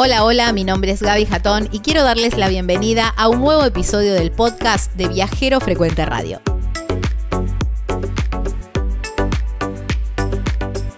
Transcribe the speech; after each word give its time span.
Hola, 0.00 0.22
hola, 0.22 0.52
mi 0.52 0.62
nombre 0.62 0.92
es 0.92 1.02
Gaby 1.02 1.26
Jatón 1.26 1.68
y 1.72 1.80
quiero 1.80 2.04
darles 2.04 2.38
la 2.38 2.48
bienvenida 2.48 3.12
a 3.16 3.26
un 3.26 3.40
nuevo 3.40 3.64
episodio 3.64 4.14
del 4.14 4.30
podcast 4.30 4.94
de 4.94 5.08
Viajero 5.08 5.58
Frecuente 5.58 6.06
Radio. 6.06 6.40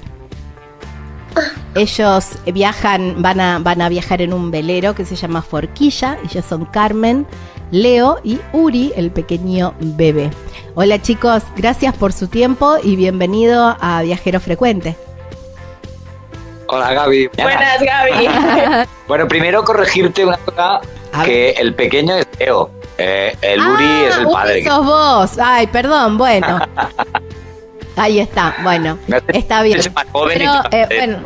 Ellos 1.75 2.27
viajan, 2.53 3.20
van 3.20 3.41
a, 3.41 3.59
van 3.59 3.83
a 3.83 3.89
viajar 3.89 4.23
en 4.23 4.33
un 4.33 4.53
velero 4.53 4.95
que 4.95 5.05
se 5.05 5.17
llama 5.17 5.42
Forquilla. 5.42 6.17
Ellos 6.23 6.45
son 6.45 6.64
Carmen, 6.67 7.27
Leo 7.73 8.20
y 8.23 8.39
Uri, 8.53 8.92
el 8.95 9.11
pequeño 9.11 9.75
bebé. 9.81 10.31
Hola 10.77 11.03
chicos, 11.03 11.42
gracias 11.56 11.97
por 11.97 12.12
su 12.12 12.29
tiempo 12.29 12.77
y 12.83 12.95
bienvenido 12.95 13.77
a 13.81 14.03
Viajero 14.03 14.39
Frecuente. 14.39 14.97
Hola 16.75 16.92
Gaby. 16.92 17.30
Buenas 17.36 17.80
Gaby. 17.80 18.28
bueno, 19.08 19.28
primero 19.28 19.62
corregirte 19.62 20.25
una 20.25 20.39
cosa, 20.39 20.80
que 21.25 21.50
el 21.50 21.72
pequeño 21.75 22.17
es 22.17 22.27
Leo. 22.41 22.69
Eh, 22.98 23.36
el 23.42 23.61
Uri 23.61 23.84
ah, 23.84 24.06
es 24.08 24.17
el 24.19 24.27
padre. 24.27 24.55
Uri 24.55 24.64
sos 24.64 24.84
vos. 24.84 25.39
Ay, 25.39 25.69
perdón, 25.69 26.19
bueno. 26.19 26.58
Ahí 27.97 28.19
está, 28.19 28.56
bueno. 28.64 28.98
Está 29.28 29.62
bien. 29.62 29.78
Pero, 30.27 30.52
eh, 30.72 30.86
bueno, 30.97 31.19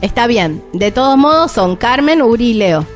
está 0.00 0.26
bien. 0.26 0.64
De 0.72 0.90
todos 0.90 1.18
modos 1.18 1.52
son 1.52 1.76
Carmen, 1.76 2.22
Uri 2.22 2.52
y 2.52 2.54
Leo. 2.54 2.86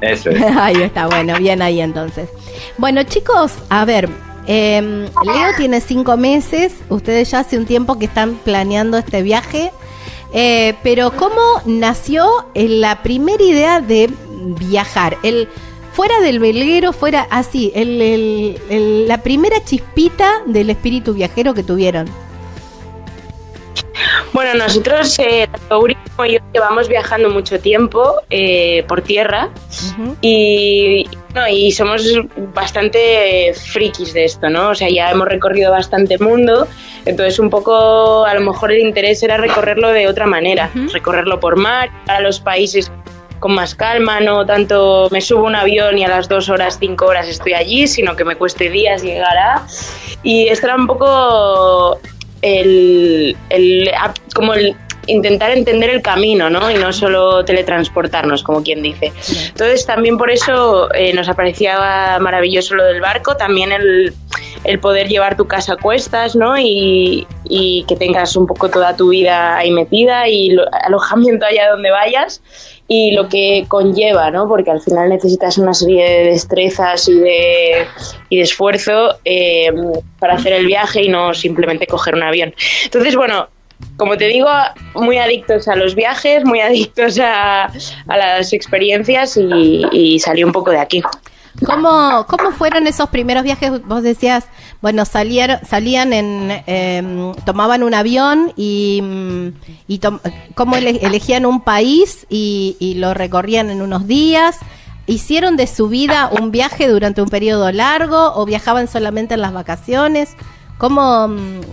Eso 0.00 0.30
es. 0.30 0.40
ahí 0.56 0.80
está, 0.80 1.08
bueno, 1.08 1.36
bien 1.36 1.60
ahí 1.60 1.82
entonces. 1.82 2.30
Bueno, 2.78 3.02
chicos, 3.02 3.52
a 3.68 3.84
ver, 3.84 4.08
em, 4.46 5.02
Leo 5.24 5.56
tiene 5.58 5.82
cinco 5.82 6.16
meses, 6.16 6.72
ustedes 6.88 7.30
ya 7.32 7.40
hace 7.40 7.58
un 7.58 7.66
tiempo 7.66 7.98
que 7.98 8.06
están 8.06 8.36
planeando 8.36 8.96
este 8.96 9.20
viaje. 9.20 9.72
Eh, 10.32 10.74
pero 10.82 11.10
¿cómo 11.12 11.40
nació 11.64 12.46
la 12.54 13.02
primera 13.02 13.42
idea 13.42 13.80
de 13.80 14.10
viajar? 14.58 15.16
El 15.22 15.48
fuera 15.92 16.20
del 16.20 16.38
velero, 16.38 16.92
fuera 16.92 17.26
así, 17.30 17.72
la 17.74 19.22
primera 19.22 19.64
chispita 19.64 20.42
del 20.46 20.70
espíritu 20.70 21.14
viajero 21.14 21.54
que 21.54 21.64
tuvieron. 21.64 22.08
Bueno, 24.32 24.54
nosotros, 24.54 25.18
eh, 25.18 25.48
tanto 25.50 25.80
Uri 25.80 25.96
como 26.14 26.28
yo, 26.28 26.38
llevamos 26.52 26.88
viajando 26.88 27.30
mucho 27.30 27.58
tiempo 27.58 28.14
eh, 28.30 28.84
por 28.86 29.02
tierra 29.02 29.48
y, 30.20 31.08
y 31.50 31.72
somos 31.72 32.02
bastante 32.54 33.52
frikis 33.72 34.12
de 34.12 34.24
esto, 34.24 34.48
¿no? 34.48 34.70
O 34.70 34.74
sea, 34.74 34.88
ya 34.88 35.10
hemos 35.10 35.28
recorrido 35.28 35.70
bastante 35.70 36.18
mundo, 36.18 36.66
entonces 37.04 37.38
un 37.38 37.50
poco 37.50 38.24
a 38.24 38.34
lo 38.34 38.40
mejor 38.40 38.72
el 38.72 38.80
interés 38.80 39.22
era 39.22 39.36
recorrerlo 39.36 39.92
de 39.92 40.08
otra 40.08 40.26
manera, 40.26 40.70
recorrerlo 40.92 41.38
por 41.38 41.56
mar, 41.56 41.90
a 42.08 42.20
los 42.20 42.40
países 42.40 42.90
con 43.38 43.52
más 43.54 43.74
calma, 43.74 44.20
no 44.20 44.44
tanto 44.46 45.08
me 45.10 45.20
subo 45.20 45.44
un 45.44 45.54
avión 45.54 45.96
y 45.98 46.04
a 46.04 46.08
las 46.08 46.28
dos 46.28 46.48
horas, 46.48 46.76
cinco 46.80 47.06
horas 47.06 47.28
estoy 47.28 47.54
allí, 47.54 47.86
sino 47.86 48.16
que 48.16 48.24
me 48.24 48.36
cueste 48.36 48.68
días 48.68 49.02
llegar 49.02 49.36
a... 49.36 49.66
Y 50.24 50.48
esto 50.48 50.66
era 50.66 50.74
un 50.74 50.88
poco 50.88 52.00
el, 52.42 53.36
el, 53.50 53.90
como 54.34 54.54
el 54.54 54.74
intentar 55.08 55.50
entender 55.50 55.90
el 55.90 56.02
camino, 56.02 56.48
¿no? 56.48 56.70
Y 56.70 56.74
no 56.74 56.92
solo 56.92 57.44
teletransportarnos, 57.44 58.42
como 58.42 58.62
quien 58.62 58.82
dice. 58.82 59.12
Entonces, 59.48 59.84
también 59.86 60.16
por 60.16 60.30
eso 60.30 60.92
eh, 60.94 61.12
nos 61.14 61.28
aparecía 61.28 62.18
maravilloso 62.20 62.74
lo 62.74 62.84
del 62.84 63.00
barco, 63.00 63.36
también 63.36 63.72
el, 63.72 64.14
el 64.64 64.78
poder 64.78 65.08
llevar 65.08 65.36
tu 65.36 65.46
casa 65.46 65.74
a 65.74 65.76
cuestas, 65.76 66.36
¿no? 66.36 66.58
Y, 66.58 67.26
y, 67.48 67.84
que 67.88 67.96
tengas 67.96 68.36
un 68.36 68.46
poco 68.46 68.68
toda 68.68 68.96
tu 68.96 69.08
vida 69.08 69.56
ahí 69.56 69.70
metida 69.70 70.28
y 70.28 70.56
alojamiento 70.84 71.46
allá 71.46 71.70
donde 71.70 71.90
vayas 71.90 72.42
y 72.86 73.12
lo 73.12 73.28
que 73.28 73.66
conlleva, 73.68 74.30
¿no? 74.30 74.48
Porque 74.48 74.70
al 74.70 74.80
final 74.80 75.10
necesitas 75.10 75.58
una 75.58 75.74
serie 75.74 76.08
de 76.08 76.24
destrezas 76.30 77.06
y 77.08 77.18
de, 77.18 77.86
y 78.30 78.36
de 78.38 78.42
esfuerzo 78.42 79.18
eh, 79.24 79.70
para 80.18 80.34
hacer 80.34 80.54
el 80.54 80.66
viaje 80.66 81.02
y 81.02 81.08
no 81.08 81.34
simplemente 81.34 81.86
coger 81.86 82.14
un 82.14 82.22
avión. 82.22 82.54
Entonces, 82.84 83.14
bueno, 83.14 83.48
como 83.98 84.16
te 84.16 84.28
digo, 84.28 84.48
muy 84.94 85.18
adictos 85.18 85.66
a 85.68 85.74
los 85.74 85.94
viajes, 85.94 86.44
muy 86.44 86.60
adictos 86.60 87.18
a, 87.20 87.70
las 88.06 88.52
experiencias 88.52 89.36
y, 89.36 90.18
salió 90.20 90.46
un 90.46 90.52
poco 90.52 90.70
de 90.70 90.78
aquí. 90.78 91.02
¿Cómo, 91.66 92.24
¿Cómo 92.28 92.52
fueron 92.52 92.86
esos 92.86 93.08
primeros 93.08 93.42
viajes? 93.42 93.84
Vos 93.84 94.04
decías, 94.04 94.44
bueno, 94.80 95.04
salieron, 95.04 95.58
salían 95.68 96.12
en, 96.12 96.62
em, 96.66 97.34
tomaban 97.44 97.82
un 97.82 97.92
avión 97.94 98.52
y, 98.56 99.02
y 99.88 100.00
cómo 100.54 100.76
elegían 100.76 101.44
un 101.44 101.62
país 101.62 102.26
y, 102.30 102.76
y, 102.78 102.94
lo 102.94 103.12
recorrían 103.12 103.70
en 103.70 103.82
unos 103.82 104.06
días. 104.06 104.58
¿Hicieron 105.06 105.56
de 105.56 105.66
su 105.66 105.88
vida 105.88 106.30
un 106.38 106.52
viaje 106.52 106.86
durante 106.86 107.20
un 107.20 107.30
periodo 107.30 107.72
largo 107.72 108.34
o 108.34 108.46
viajaban 108.46 108.86
solamente 108.86 109.34
en 109.34 109.40
las 109.40 109.52
vacaciones? 109.52 110.36
¿Cómo, 110.78 111.28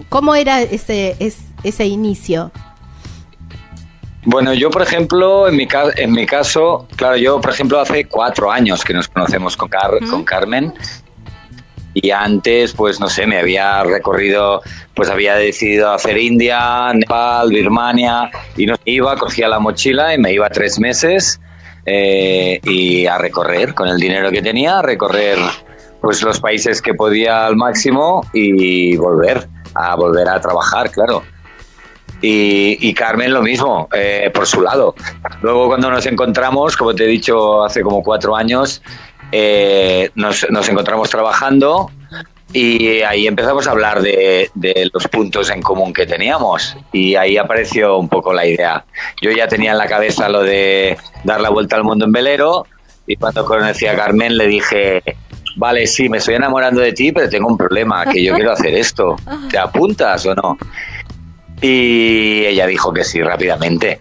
cómo 0.09 0.35
era 0.35 0.61
ese, 0.61 1.15
ese, 1.19 1.43
ese 1.63 1.85
inicio? 1.85 2.51
Bueno, 4.25 4.53
yo 4.55 4.71
por 4.71 4.81
ejemplo, 4.81 5.47
en 5.47 5.55
mi, 5.55 5.67
en 5.97 6.11
mi 6.11 6.25
caso, 6.25 6.87
claro, 6.95 7.15
yo 7.15 7.39
por 7.39 7.51
ejemplo 7.51 7.79
hace 7.79 8.05
cuatro 8.05 8.51
años 8.51 8.83
que 8.83 8.93
nos 8.93 9.07
conocemos 9.07 9.55
con, 9.55 9.69
con 10.09 10.23
Carmen 10.23 10.73
y 11.93 12.09
antes, 12.09 12.73
pues 12.73 12.99
no 12.99 13.07
sé, 13.07 13.27
me 13.27 13.37
había 13.37 13.83
recorrido, 13.83 14.61
pues 14.95 15.09
había 15.09 15.35
decidido 15.35 15.93
hacer 15.93 16.17
India, 16.17 16.91
Nepal, 16.93 17.49
Birmania 17.49 18.31
y 18.57 18.65
no 18.65 18.75
iba, 18.83 19.15
cogía 19.15 19.47
la 19.47 19.59
mochila 19.59 20.13
y 20.13 20.17
me 20.17 20.33
iba 20.33 20.49
tres 20.49 20.79
meses 20.79 21.39
eh, 21.85 22.59
y 22.63 23.05
a 23.05 23.19
recorrer 23.19 23.75
con 23.75 23.87
el 23.87 23.97
dinero 23.97 24.31
que 24.31 24.41
tenía, 24.41 24.79
a 24.79 24.81
recorrer 24.81 25.37
pues 26.05 26.21
los 26.21 26.39
países 26.39 26.83
que 26.83 26.93
podía 26.93 27.47
al 27.47 27.55
máximo 27.55 28.23
y 28.31 28.95
volver 28.95 29.47
a 29.73 29.95
volver 29.95 30.29
a 30.29 30.39
trabajar, 30.39 30.91
claro. 30.91 31.23
Y, 32.21 32.93
Carmen 32.93 33.33
lo 33.33 33.41
mismo, 33.41 33.89
eh, 33.91 34.29
por 34.31 34.45
su 34.45 34.61
lado. 34.61 34.93
Luego 35.41 35.67
cuando 35.67 35.89
nos 35.89 36.05
encontramos, 36.05 36.77
como 36.77 36.93
te 36.93 37.05
he 37.05 37.07
dicho 37.07 37.63
hace 37.63 37.81
como 37.81 38.03
cuatro 38.03 38.35
años, 38.35 38.83
eh, 39.31 40.11
nos, 40.13 40.45
nos, 40.51 40.69
encontramos 40.69 41.09
trabajando 41.09 41.89
y 42.53 43.01
ahí 43.01 43.25
empezamos 43.25 43.67
a 43.67 43.71
hablar 43.71 44.03
de, 44.03 44.51
los 44.93 45.07
puntos 45.07 45.49
en 45.49 45.63
común 45.63 45.91
que 45.91 46.05
teníamos 46.05 46.77
y 46.93 47.15
ahí 47.15 47.35
apareció 47.37 47.97
un 47.97 48.09
poco 48.09 48.31
la 48.31 48.45
idea. 48.45 48.85
Yo 49.23 49.31
ya 49.31 49.47
tenía 49.47 49.71
en 49.71 49.79
la 49.79 49.87
cabeza 49.87 50.29
lo 50.29 50.43
de 50.43 50.99
dar 51.23 51.41
la 51.41 51.49
vuelta 51.49 51.77
al 51.77 51.83
mundo 51.83 52.05
en 52.05 52.11
velero 52.11 52.67
y 53.07 53.15
cuando 53.15 53.45
conocí 53.45 53.87
a 53.87 53.95
Carmen 53.95 54.37
le 54.37 54.47
dije, 54.47 55.01
vale, 55.55 55.87
sí, 55.87 56.09
me 56.09 56.17
estoy 56.17 56.35
enamorando 56.35 56.81
de 56.81 56.93
ti, 56.93 57.11
pero 57.11 57.29
tengo 57.29 57.47
un 57.47 57.57
problema, 57.57 58.05
que 58.05 58.23
yo 58.23 58.33
quiero 58.35 58.51
hacer 58.51 58.73
esto. 58.73 59.15
¿Te 59.49 59.57
apuntas 59.57 60.25
o 60.25 60.35
no? 60.35 60.57
Y 61.61 62.45
ella 62.45 62.67
dijo 62.67 62.93
que 62.93 63.03
sí 63.03 63.21
rápidamente. 63.21 63.99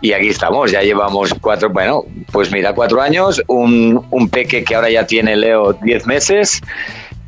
Y 0.00 0.12
aquí 0.12 0.28
estamos, 0.28 0.72
ya 0.72 0.82
llevamos 0.82 1.32
cuatro, 1.40 1.70
bueno, 1.70 2.04
pues 2.32 2.50
mira, 2.50 2.74
cuatro 2.74 3.00
años, 3.00 3.40
un, 3.46 4.04
un 4.10 4.28
peque 4.28 4.64
que 4.64 4.74
ahora 4.74 4.90
ya 4.90 5.06
tiene 5.06 5.36
Leo 5.36 5.74
diez 5.74 6.06
meses 6.06 6.60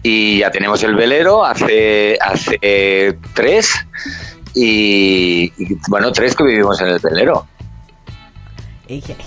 y 0.03 0.39
ya 0.41 0.51
tenemos 0.51 0.83
el 0.83 0.95
velero 0.95 1.45
hace, 1.45 2.19
hace 2.21 3.17
tres 3.33 3.73
y, 4.55 5.51
bueno, 5.89 6.13
tres 6.13 6.37
que 6.37 6.45
vivimos 6.45 6.81
en 6.81 6.89
el 6.89 6.99
velero. 6.99 7.47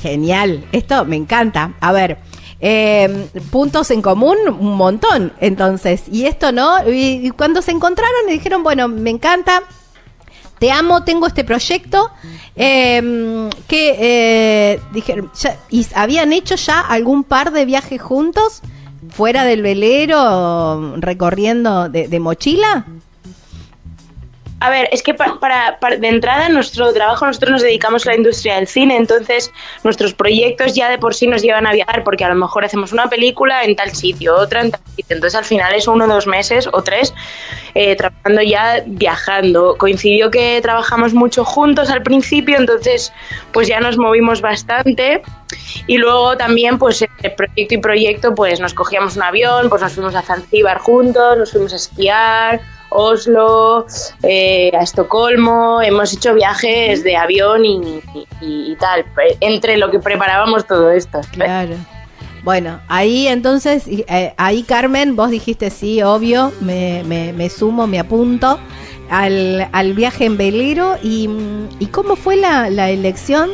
Genial, 0.02 0.64
esto 0.72 1.04
me 1.06 1.16
encanta. 1.16 1.74
A 1.82 1.92
ver, 1.92 2.18
eh, 2.60 3.30
puntos 3.52 3.92
en 3.92 4.02
común, 4.02 4.38
un 4.48 4.76
montón. 4.76 5.34
Entonces, 5.40 6.04
y 6.12 6.26
esto 6.26 6.52
no, 6.52 6.90
y, 6.90 7.30
cuando 7.32 7.62
se 7.62 7.72
encontraron 7.72 8.30
y 8.30 8.34
dijeron, 8.34 8.64
bueno, 8.64 8.88
me 8.88 9.10
encanta, 9.10 9.64
te 10.60 10.72
amo, 10.72 11.04
tengo 11.04 11.28
este 11.28 11.44
proyecto, 11.44 12.12
eh, 12.56 13.50
que 13.68 13.96
eh, 14.00 14.80
dijeron, 14.94 15.32
¿y 15.70 15.86
habían 15.94 16.34
hecho 16.34 16.56
ya 16.56 16.80
algún 16.80 17.24
par 17.24 17.52
de 17.52 17.66
viajes 17.66 18.02
juntos, 18.02 18.62
fuera 19.10 19.44
del 19.44 19.62
velero, 19.62 20.96
recorriendo 20.98 21.90
de 21.90 22.20
mochila? 22.20 22.86
A 24.60 24.72
ver, 24.72 24.90
es 24.92 25.04
que 25.04 25.14
para, 25.14 25.78
de 26.00 26.08
entrada 26.08 26.50
nuestro 26.50 26.92
trabajo 26.92 27.28
nosotros 27.28 27.52
nos 27.52 27.62
dedicamos 27.62 28.08
a 28.08 28.12
la 28.12 28.16
industria 28.16 28.56
del 28.56 28.68
cine, 28.68 28.98
entonces 28.98 29.52
nuestros 29.84 30.16
proyectos 30.16 30.74
ya 30.74 30.90
de 30.90 30.98
por 30.98 31.14
sí 31.14 31.28
nos 31.28 31.44
llevan 31.44 31.68
a 31.68 31.74
viajar 31.74 32.04
porque 32.04 32.26
a 32.26 32.30
lo 32.30 32.36
mejor 32.36 32.66
hacemos 32.66 32.92
una 32.92 33.08
película 33.08 33.64
en 33.64 33.76
tal 33.76 33.94
sitio, 33.94 34.36
otra 34.36 34.62
en 34.62 34.72
tal 34.72 34.82
sitio, 34.96 35.16
entonces 35.16 35.38
al 35.38 35.46
final 35.46 35.76
es 35.76 35.88
uno, 35.88 36.08
dos 36.08 36.26
meses 36.26 36.68
o 36.74 36.82
tres 36.82 37.14
eh, 37.76 37.96
trabajando 37.96 38.42
ya 38.42 38.84
viajando. 38.88 39.78
Coincidió 39.78 40.32
que 40.32 40.60
trabajamos 40.64 41.14
mucho 41.14 41.46
juntos 41.46 41.92
al 41.92 42.02
principio, 42.02 42.58
entonces 42.58 43.14
pues 43.52 43.68
ya 43.68 43.80
nos 43.80 44.00
movimos 44.00 44.42
bastante 44.42 45.22
y 45.86 45.98
luego 45.98 46.36
también 46.36 46.80
pues 46.80 47.06
proyecto 47.38 47.76
y 47.76 47.78
proyecto 47.78 48.34
pues 48.34 48.60
nos 48.60 48.74
cogíamos 48.74 49.18
un 49.18 49.22
avión, 49.22 49.70
pues 49.70 49.84
nos 49.84 49.94
fuimos 49.94 50.16
a 50.16 50.24
Zanzíbar 50.24 50.80
juntos, 50.80 51.38
nos 51.38 51.52
fuimos 51.52 51.74
a 51.74 51.76
esquiar 51.76 52.77
Oslo, 52.90 53.86
eh, 54.24 54.72
a 54.74 54.82
Estocolmo, 54.82 55.82
hemos 55.82 56.14
hecho 56.14 56.34
viajes 56.34 57.04
de 57.04 57.18
avión 57.18 57.66
y, 57.66 58.76
tal, 58.80 59.06
entre 59.42 59.78
lo 59.78 59.92
que 59.92 60.00
preparábamos 60.00 60.66
todo 60.66 60.92
esto. 60.92 61.22
Claro. 61.32 61.76
Bueno, 62.44 62.80
ahí 62.88 63.28
entonces, 63.28 63.84
eh, 63.88 64.34
ahí 64.38 64.64
Carmen, 64.64 65.16
vos 65.18 65.30
dijiste 65.30 65.70
sí, 65.70 66.02
obvio, 66.02 66.54
me, 66.62 67.04
me, 67.04 67.50
sumo, 67.50 67.88
me 67.88 68.00
apunto 68.00 68.58
al, 69.10 69.68
al, 69.74 69.94
viaje 69.94 70.26
en 70.26 70.38
velero 70.38 70.96
y, 71.04 71.30
y 71.80 71.88
cómo 71.88 72.16
fue 72.16 72.38
la, 72.38 72.70
la 72.70 72.90
elección 72.90 73.50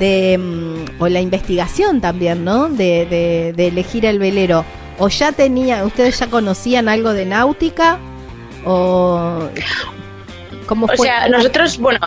de, 0.00 0.38
mm, 0.38 1.00
o 1.00 1.08
la 1.08 1.20
investigación 1.20 2.00
también, 2.00 2.44
¿no? 2.44 2.68
De, 2.68 3.06
de, 3.06 3.52
de 3.56 3.68
elegir 3.68 4.04
el 4.04 4.18
velero. 4.18 4.64
¿O 4.98 5.08
ya 5.08 5.32
tenía, 5.32 5.84
ustedes 5.84 6.18
ya 6.18 6.26
conocían 6.26 6.88
algo 6.88 7.12
de 7.12 7.26
náutica? 7.26 7.98
¿O 8.66 9.48
cómo 10.66 10.86
fue? 10.88 10.94
O 10.94 11.02
sea, 11.02 11.28
nosotros, 11.28 11.78
bueno, 11.78 12.00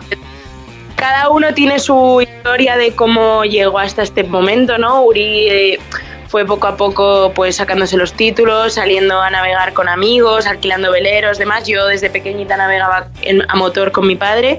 cada 0.96 1.30
uno 1.30 1.54
tiene 1.54 1.78
su 1.78 2.20
historia 2.20 2.76
de 2.76 2.94
cómo 2.94 3.44
llegó 3.44 3.78
hasta 3.78 4.02
este 4.02 4.22
momento, 4.24 4.76
¿no? 4.76 5.02
Uri 5.02 5.48
eh, 5.48 5.80
fue 6.28 6.44
poco 6.44 6.66
a 6.66 6.76
poco 6.76 7.32
pues 7.34 7.56
sacándose 7.56 7.96
los 7.96 8.12
títulos, 8.12 8.74
saliendo 8.74 9.20
a 9.20 9.30
navegar 9.30 9.72
con 9.72 9.88
amigos, 9.88 10.46
alquilando 10.46 10.92
veleros, 10.92 11.38
demás. 11.38 11.66
Yo 11.66 11.86
desde 11.86 12.10
pequeñita 12.10 12.56
navegaba 12.58 13.08
a 13.48 13.56
motor 13.56 13.90
con 13.90 14.06
mi 14.06 14.14
padre 14.14 14.58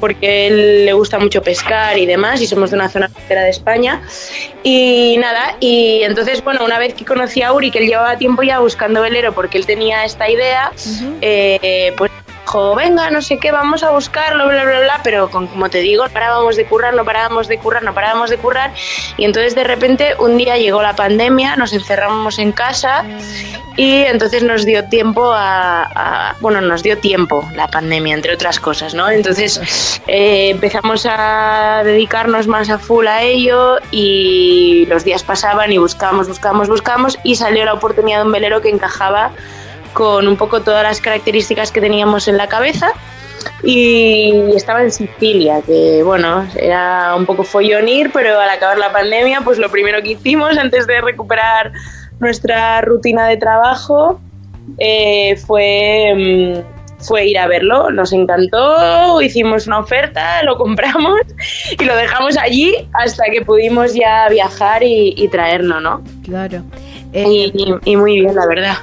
porque 0.00 0.46
él 0.46 0.86
le 0.86 0.92
gusta 0.92 1.18
mucho 1.18 1.42
pescar 1.42 1.98
y 1.98 2.06
demás, 2.06 2.40
y 2.40 2.46
somos 2.46 2.70
de 2.70 2.76
una 2.76 2.88
zona 2.88 3.08
costera 3.08 3.42
de 3.42 3.50
España. 3.50 4.02
Y 4.62 5.16
nada, 5.18 5.56
y 5.60 6.02
entonces, 6.02 6.42
bueno, 6.42 6.64
una 6.64 6.78
vez 6.78 6.94
que 6.94 7.04
conocí 7.04 7.42
a 7.42 7.52
Uri, 7.52 7.70
que 7.70 7.78
él 7.78 7.86
llevaba 7.86 8.16
tiempo 8.16 8.42
ya 8.42 8.58
buscando 8.58 9.00
velero 9.02 9.34
porque 9.34 9.58
él 9.58 9.66
tenía 9.66 10.04
esta 10.04 10.28
idea, 10.28 10.72
eh, 11.20 11.92
pues 11.96 12.10
dijo, 12.44 12.74
venga, 12.74 13.10
no 13.10 13.22
sé 13.22 13.38
qué, 13.38 13.50
vamos 13.50 13.82
a 13.82 13.90
buscarlo, 13.90 14.46
bla, 14.46 14.64
bla, 14.64 14.80
bla, 14.80 15.00
pero 15.02 15.30
como 15.30 15.70
te 15.70 15.78
digo, 15.78 16.04
parábamos 16.12 16.56
de 16.56 16.66
currar, 16.66 16.94
no 16.94 17.04
parábamos 17.04 17.48
de 17.48 17.58
currar, 17.58 17.82
no 17.82 17.94
parábamos 17.94 18.30
de 18.30 18.36
currar, 18.36 18.72
y 19.16 19.24
entonces 19.24 19.54
de 19.54 19.64
repente 19.64 20.14
un 20.18 20.36
día 20.36 20.56
llegó 20.58 20.82
la 20.82 20.94
pandemia, 20.94 21.56
nos 21.56 21.72
encerramos 21.72 22.38
en 22.38 22.52
casa 22.52 23.04
y 23.76 24.02
entonces 24.04 24.42
nos 24.42 24.64
dio 24.64 24.84
tiempo 24.84 25.32
a, 25.34 26.36
bueno, 26.40 26.60
nos 26.60 26.82
dio 26.82 26.98
tiempo 26.98 27.48
la 27.54 27.66
pandemia, 27.68 28.14
entre 28.14 28.34
otras 28.34 28.60
cosas, 28.60 28.94
¿no? 28.94 29.08
Entonces 29.08 30.00
eh, 30.06 30.50
empezamos 30.50 31.06
a 31.08 31.82
dedicarnos 31.82 32.46
más 32.46 32.68
a 32.68 32.78
full 32.78 33.06
a 33.06 33.22
ello 33.22 33.78
y 33.90 34.86
los 34.88 35.02
días 35.04 35.22
pasaban 35.22 35.72
y 35.72 35.78
buscábamos, 35.78 36.28
buscábamos, 36.28 36.68
buscábamos 36.68 37.18
y 37.24 37.36
salió 37.36 37.64
la 37.64 37.72
oportunidad 37.72 38.18
de 38.18 38.26
un 38.26 38.32
velero 38.32 38.60
que 38.60 38.68
encajaba 38.68 39.32
con 39.94 40.28
un 40.28 40.36
poco 40.36 40.60
todas 40.60 40.82
las 40.82 41.00
características 41.00 41.72
que 41.72 41.80
teníamos 41.80 42.28
en 42.28 42.36
la 42.36 42.48
cabeza 42.48 42.92
y 43.62 44.52
estaba 44.54 44.82
en 44.82 44.90
Sicilia, 44.90 45.62
que 45.64 46.02
bueno, 46.02 46.46
era 46.56 47.14
un 47.16 47.24
poco 47.24 47.44
follonir, 47.44 48.10
pero 48.12 48.38
al 48.38 48.50
acabar 48.50 48.78
la 48.78 48.92
pandemia, 48.92 49.40
pues 49.42 49.58
lo 49.58 49.70
primero 49.70 50.02
que 50.02 50.12
hicimos 50.12 50.58
antes 50.58 50.86
de 50.86 51.00
recuperar 51.00 51.72
nuestra 52.20 52.80
rutina 52.82 53.26
de 53.26 53.36
trabajo 53.36 54.20
eh, 54.78 55.36
fue, 55.46 56.12
mm, 56.14 57.04
fue 57.04 57.26
ir 57.26 57.38
a 57.38 57.46
verlo. 57.46 57.90
Nos 57.90 58.12
encantó, 58.12 59.22
hicimos 59.22 59.66
una 59.66 59.78
oferta, 59.78 60.42
lo 60.42 60.56
compramos 60.56 61.20
y 61.78 61.84
lo 61.84 61.96
dejamos 61.96 62.36
allí 62.36 62.88
hasta 62.92 63.24
que 63.32 63.42
pudimos 63.42 63.94
ya 63.94 64.28
viajar 64.28 64.82
y, 64.82 65.28
traerlo, 65.28 65.80
¿no? 65.80 66.02
Claro. 66.24 66.62
y, 67.12 67.52
y 67.84 67.96
muy 67.96 68.20
bien, 68.20 68.34
la 68.34 68.46
verdad. 68.46 68.76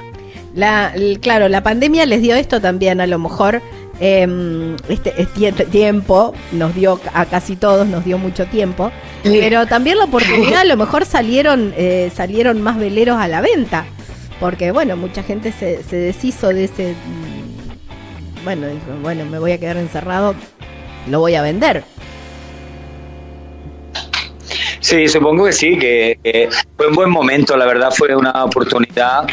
La, 0.54 0.92
claro, 1.20 1.48
la 1.48 1.62
pandemia 1.62 2.04
les 2.04 2.20
dio 2.20 2.34
esto 2.34 2.60
también, 2.60 3.00
a 3.00 3.06
lo 3.06 3.18
mejor 3.18 3.62
em, 4.00 4.76
este, 4.88 5.14
este, 5.16 5.64
tiempo 5.64 6.34
nos 6.52 6.74
dio 6.74 7.00
a 7.14 7.24
casi 7.24 7.56
todos, 7.56 7.86
nos 7.86 8.04
dio 8.04 8.18
mucho 8.18 8.46
tiempo, 8.46 8.92
pero 9.22 9.66
también 9.66 9.98
la 9.98 10.04
oportunidad, 10.04 10.60
a 10.60 10.64
lo 10.64 10.76
mejor 10.76 11.06
salieron, 11.06 11.72
eh, 11.76 12.10
salieron 12.14 12.60
más 12.60 12.78
veleros 12.78 13.16
a 13.16 13.28
la 13.28 13.40
venta, 13.40 13.86
porque 14.40 14.72
bueno, 14.72 14.96
mucha 14.96 15.22
gente 15.22 15.52
se, 15.52 15.82
se 15.84 15.96
deshizo 15.96 16.48
de 16.48 16.64
ese, 16.64 16.94
bueno, 18.44 18.66
bueno, 19.00 19.24
me 19.24 19.38
voy 19.38 19.52
a 19.52 19.58
quedar 19.58 19.78
encerrado, 19.78 20.34
lo 21.08 21.20
voy 21.20 21.34
a 21.34 21.42
vender. 21.42 21.82
Sí, 24.80 25.08
supongo 25.08 25.46
que 25.46 25.52
sí, 25.52 25.78
que 25.78 26.50
fue 26.76 26.88
un 26.88 26.94
buen 26.94 27.08
momento, 27.08 27.56
la 27.56 27.64
verdad 27.64 27.90
fue 27.96 28.14
una 28.14 28.44
oportunidad 28.44 29.26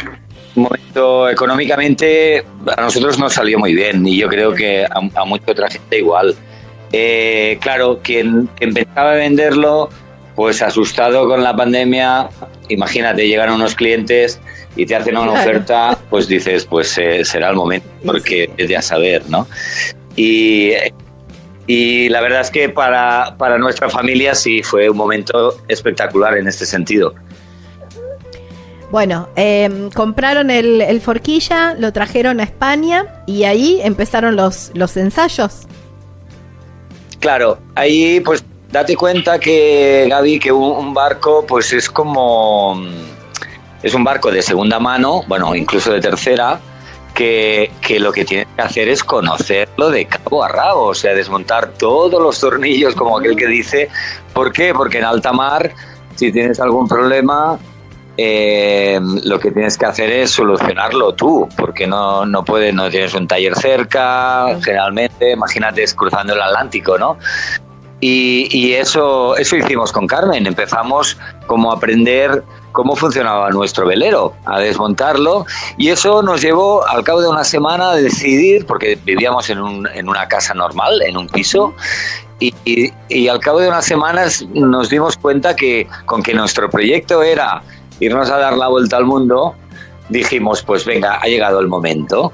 momento 0.55 1.29
económicamente 1.29 2.43
a 2.75 2.81
nosotros 2.81 3.19
nos 3.19 3.33
salió 3.33 3.59
muy 3.59 3.73
bien 3.73 4.05
y 4.05 4.17
yo 4.17 4.27
creo 4.27 4.53
que 4.53 4.85
a, 4.85 5.25
mucha 5.25 5.51
otra 5.51 5.69
gente 5.69 5.99
igual. 5.99 6.35
Eh, 6.91 7.57
claro, 7.61 7.99
quien, 8.01 8.49
empezaba 8.59 9.11
a 9.11 9.15
venderlo, 9.15 9.89
pues 10.35 10.61
asustado 10.61 11.27
con 11.27 11.43
la 11.43 11.55
pandemia, 11.55 12.29
imagínate, 12.69 13.27
llegan 13.27 13.51
unos 13.51 13.75
clientes 13.75 14.39
y 14.75 14.85
te 14.85 14.95
hacen 14.95 15.17
una 15.17 15.33
oferta, 15.33 15.97
pues 16.09 16.27
dices, 16.27 16.65
pues 16.65 16.97
eh, 16.97 17.23
será 17.23 17.49
el 17.49 17.55
momento, 17.55 17.87
porque 18.05 18.49
es 18.57 18.67
de 18.67 18.77
a 18.77 18.81
saber, 18.81 19.23
¿no? 19.29 19.47
Y, 20.15 20.71
y 21.67 22.09
la 22.09 22.21
verdad 22.21 22.41
es 22.41 22.49
que 22.49 22.69
para, 22.69 23.35
para 23.37 23.57
nuestra 23.57 23.89
familia 23.89 24.33
sí 24.33 24.63
fue 24.63 24.89
un 24.89 24.97
momento 24.97 25.57
espectacular 25.67 26.37
en 26.37 26.47
este 26.47 26.65
sentido. 26.65 27.13
Bueno, 28.91 29.29
em, 29.35 29.91
compraron 29.91 30.49
el, 30.49 30.99
Forquilla, 31.01 31.75
lo 31.75 31.93
trajeron 31.93 32.39
a 32.39 32.43
España 32.43 33.23
y 33.27 33.43
ahí 33.43 33.79
empezaron 33.83 34.35
los, 34.35 34.71
los 34.73 34.97
ensayos. 34.97 35.67
Claro, 37.19 37.59
ahí 37.75 38.19
pues 38.21 38.43
date 38.71 38.95
cuenta 38.95 39.39
que 39.39 40.07
Gaby, 40.09 40.39
que 40.39 40.51
un, 40.51 40.93
barco 40.93 41.45
pues 41.47 41.71
es 41.73 41.89
como 41.89 42.81
es 43.83 43.93
un 43.93 44.03
barco 44.03 44.31
de 44.31 44.41
segunda 44.41 44.79
mano, 44.79 45.23
bueno, 45.27 45.53
incluso 45.55 45.91
de 45.91 46.01
tercera, 46.01 46.59
que, 47.13 47.71
que, 47.81 47.99
lo 47.99 48.11
que 48.11 48.25
tienes 48.25 48.47
que 48.55 48.61
hacer 48.61 48.89
es 48.89 49.03
conocerlo 49.03 49.91
de 49.91 50.05
cabo 50.05 50.43
a 50.43 50.47
rabo, 50.47 50.85
o 50.87 50.95
sea, 50.95 51.13
desmontar 51.13 51.73
todos 51.73 52.21
los 52.21 52.39
tornillos, 52.39 52.95
como 52.95 53.17
aquel 53.17 53.35
que 53.35 53.47
dice. 53.47 53.89
¿Por 54.33 54.51
qué? 54.51 54.73
Porque 54.73 54.99
en 54.99 55.05
alta 55.05 55.31
mar, 55.31 55.73
si 56.15 56.31
tienes 56.31 56.59
algún 56.59 56.87
problema, 56.87 57.59
eh, 58.21 58.99
lo 59.23 59.39
que 59.39 59.49
tienes 59.49 59.77
que 59.77 59.85
hacer 59.85 60.11
es 60.11 60.31
solucionarlo 60.31 61.13
tú, 61.13 61.47
porque 61.55 61.87
no, 61.87 62.25
no 62.25 62.43
puedes, 62.43 62.73
no 62.73 62.89
tienes 62.89 63.13
un 63.13 63.29
taller 63.29 63.55
cerca, 63.55 64.59
generalmente, 64.61 65.31
imagínate 65.31 65.85
cruzando 65.95 66.33
el 66.33 66.41
Atlántico, 66.41 66.97
¿no? 66.97 67.17
Y, 68.01 68.73
eso, 68.73 69.37
eso 69.37 69.55
hicimos 69.55 69.93
con 69.93 70.05
Carmen, 70.05 70.47
empezamos 70.47 71.17
como 71.47 71.71
a 71.71 71.75
aprender 71.75 72.43
cómo 72.73 72.97
funcionaba 72.97 73.49
nuestro 73.51 73.87
velero, 73.87 74.33
a 74.45 74.59
desmontarlo, 74.59 75.45
y 75.77 75.87
eso 75.87 76.21
nos 76.21 76.41
llevó 76.41 76.85
al 76.87 77.05
cabo 77.05 77.21
de 77.21 77.29
una 77.29 77.45
semana 77.45 77.91
a 77.91 77.95
decidir, 77.95 78.65
porque 78.65 78.97
vivíamos 79.05 79.49
en, 79.49 79.59
un, 79.59 79.87
en 79.93 80.09
una 80.09 80.27
casa 80.27 80.53
normal, 80.53 81.01
en 81.03 81.15
un 81.15 81.27
piso, 81.27 81.73
y, 82.41 82.53
y, 83.09 83.27
al 83.29 83.39
cabo 83.39 83.59
de 83.59 83.69
unas 83.69 83.85
semanas 83.85 84.45
nos 84.53 84.89
dimos 84.89 85.15
cuenta 85.17 85.55
que 85.55 85.87
con 86.05 86.21
que 86.21 86.33
nuestro 86.33 86.69
proyecto 86.69 87.21
era 87.21 87.61
irnos 87.99 88.29
a 88.29 88.37
dar 88.37 88.57
la 88.57 88.67
vuelta 88.67 88.97
al 88.97 89.05
mundo, 89.05 89.55
dijimos, 90.09 90.61
pues 90.63 90.85
venga, 90.85 91.19
ha 91.21 91.27
llegado 91.27 91.59
el 91.59 91.67
momento. 91.67 92.31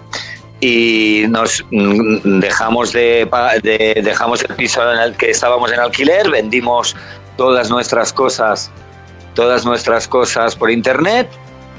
Y 0.61 1.25
nos 1.29 1.63
mm, 1.71 2.39
dejamos 2.39 2.93
de, 2.93 3.27
dejamos 4.03 4.43
el 4.43 4.55
piso 4.55 4.91
en 4.91 4.99
el 4.99 5.15
que 5.15 5.31
estábamos 5.31 5.71
en 5.71 5.79
alquiler, 5.79 6.29
vendimos 6.29 6.95
todas 7.37 7.69
nuestras 7.69 8.13
cosas, 8.13 8.71
todas 9.33 9.65
nuestras 9.65 10.07
cosas 10.07 10.55
por 10.55 10.71
internet 10.71 11.29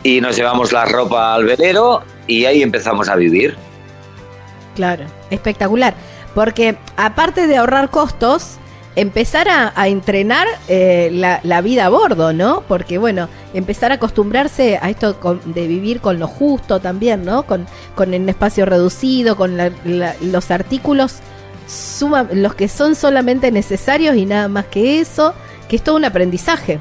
y 0.02 0.21
nos 0.21 0.37
llevamos 0.37 0.73
la 0.73 0.85
ropa 0.85 1.35
al 1.35 1.45
velero 1.45 2.02
y 2.26 2.45
ahí 2.45 2.62
empezamos 2.62 3.09
a 3.09 3.16
vivir. 3.16 3.57
Claro, 4.75 5.07
espectacular. 5.31 5.95
Porque 6.35 6.76
aparte 6.97 7.47
de 7.47 7.57
ahorrar 7.57 7.88
costos, 7.88 8.59
empezar 8.96 9.46
a, 9.48 9.88
entrenar 9.88 10.48
eh, 10.68 11.10
la, 11.12 11.60
vida 11.60 11.86
a 11.86 11.88
bordo, 11.90 12.32
¿no? 12.32 12.62
Porque 12.66 12.98
bueno, 12.98 13.28
empezar 13.54 13.92
a 13.92 13.96
acostumbrarse 13.96 14.78
a 14.80 14.90
esto 14.90 15.16
de 15.44 15.68
vivir 15.68 16.00
con 16.00 16.18
lo 16.18 16.26
justo 16.26 16.80
también, 16.80 17.24
¿no? 17.24 17.44
Con, 17.44 17.66
con 17.94 18.14
el 18.14 18.28
espacio 18.28 18.64
reducido, 18.64 19.36
con 19.36 19.56
los 19.84 20.50
artículos 20.50 21.16
suma, 21.68 22.26
los 22.32 22.54
que 22.54 22.68
son 22.68 22.94
solamente 22.94 23.52
necesarios 23.52 24.16
y 24.16 24.24
nada 24.24 24.48
más 24.48 24.66
que 24.66 25.00
eso, 25.00 25.34
que 25.68 25.76
es 25.76 25.84
todo 25.84 25.96
un 25.96 26.04
aprendizaje. 26.06 26.80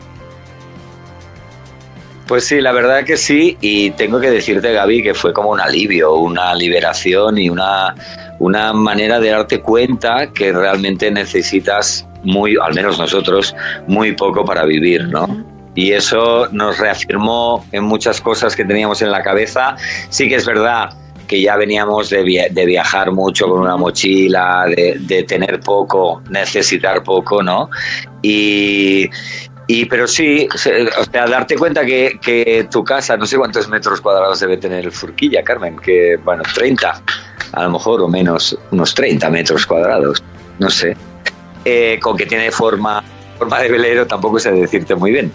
Pues 2.28 2.48
sí, 2.48 2.60
la 2.60 2.72
verdad 2.72 3.04
que 3.04 3.18
sí, 3.18 3.56
y 3.62 3.92
tengo 3.92 4.20
que 4.20 4.32
decirte, 4.32 4.74
Gaby, 4.74 5.04
que 5.04 5.14
fue 5.14 5.32
como 5.32 5.52
un 5.52 5.60
alivio, 5.60 6.16
una 6.16 6.56
liberación 6.56 7.38
y 7.38 7.50
una, 7.50 7.94
una 8.40 8.74
manera 8.74 9.20
de 9.20 9.30
darte 9.30 9.62
cuenta 9.62 10.32
que 10.34 10.52
realmente 10.52 11.12
necesitas 11.12 12.08
muy, 12.24 12.58
al 12.60 12.74
menos 12.74 12.98
nosotros, 12.98 13.56
muy 13.88 14.14
poco 14.14 14.44
para 14.44 14.66
vivir, 14.66 15.08
¿no? 15.08 15.28
Y 15.76 15.92
eso 15.92 16.48
nos 16.52 16.80
reafirmó 16.80 17.64
en 17.72 17.84
muchas 17.84 18.20
cosas 18.22 18.56
que 18.56 18.66
teníamos 18.66 19.02
en 19.02 19.12
la 19.12 19.22
cabeza. 19.22 19.76
Sí 20.10 20.28
que 20.28 20.36
es 20.36 20.46
verdad 20.46 20.90
que 21.28 21.42
ya 21.42 21.58
veníamos 21.58 22.10
de, 22.10 22.24
viajar 22.66 23.12
mucho 23.12 23.48
con 23.48 23.62
una 23.62 23.78
mochila, 23.78 24.66
de, 24.68 25.26
tener 25.28 25.60
poco, 25.60 26.22
necesitar 26.30 27.04
poco, 27.04 27.44
¿no? 27.44 27.70
Y, 28.22 29.10
y 29.68 29.86
pero 29.86 30.08
sí, 30.08 30.48
o 30.54 30.58
sea, 30.58 31.28
darte 31.28 31.56
cuenta 31.56 31.86
que, 31.86 32.20
que, 32.22 32.68
tu 32.70 32.84
casa, 32.84 33.18
no 33.18 33.26
sé 33.26 33.38
cuántos 33.38 33.68
metros 33.68 34.02
cuadrados 34.02 34.40
debe 34.40 34.58
tener 34.58 34.86
el 34.86 34.92
Furquilla, 34.92 35.44
Carmen, 35.44 35.78
que 35.78 36.18
bueno, 36.24 36.44
30, 36.54 37.02
a 37.52 37.64
lo 37.64 37.72
mejor 37.72 38.02
o 38.02 38.08
menos, 38.08 38.58
unos 38.72 38.94
30 38.94 39.30
metros 39.30 39.66
cuadrados, 39.66 40.24
no 40.60 40.70
sé. 40.70 40.96
Eh, 41.64 42.00
con 42.00 42.16
que 42.16 42.28
tiene 42.28 42.52
forma 42.52 43.04
forma 43.38 43.60
de 43.60 43.70
velero 43.70 44.08
tampoco 44.08 44.40
sé 44.40 44.52
decirte 44.52 44.96
muy 44.96 45.12
bien. 45.12 45.32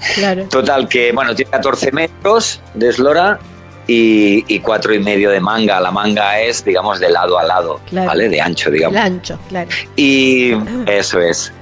Total, 0.48 0.88
que 0.88 1.12
bueno, 1.12 1.34
tiene 1.34 1.50
14 1.50 1.92
metros 1.92 2.60
de 2.74 2.88
eslora 2.88 3.38
y, 3.86 4.44
y, 4.46 4.60
cuatro 4.60 4.94
y 4.94 5.00
medio 5.00 5.30
de 5.30 5.40
manga. 5.40 5.80
La 5.80 5.90
manga 5.90 6.40
es, 6.40 6.64
digamos, 6.64 7.00
de 7.00 7.10
lado 7.10 7.38
a 7.38 7.42
lado, 7.42 7.80
¿vale? 7.90 8.28
De 8.28 8.40
ancho, 8.40 8.70
digamos. 8.70 8.94
De 8.94 9.00
ancho, 9.00 9.38
claro. 9.48 9.68
Y 9.96 10.52
eso 10.86 11.20
es. 11.20 11.52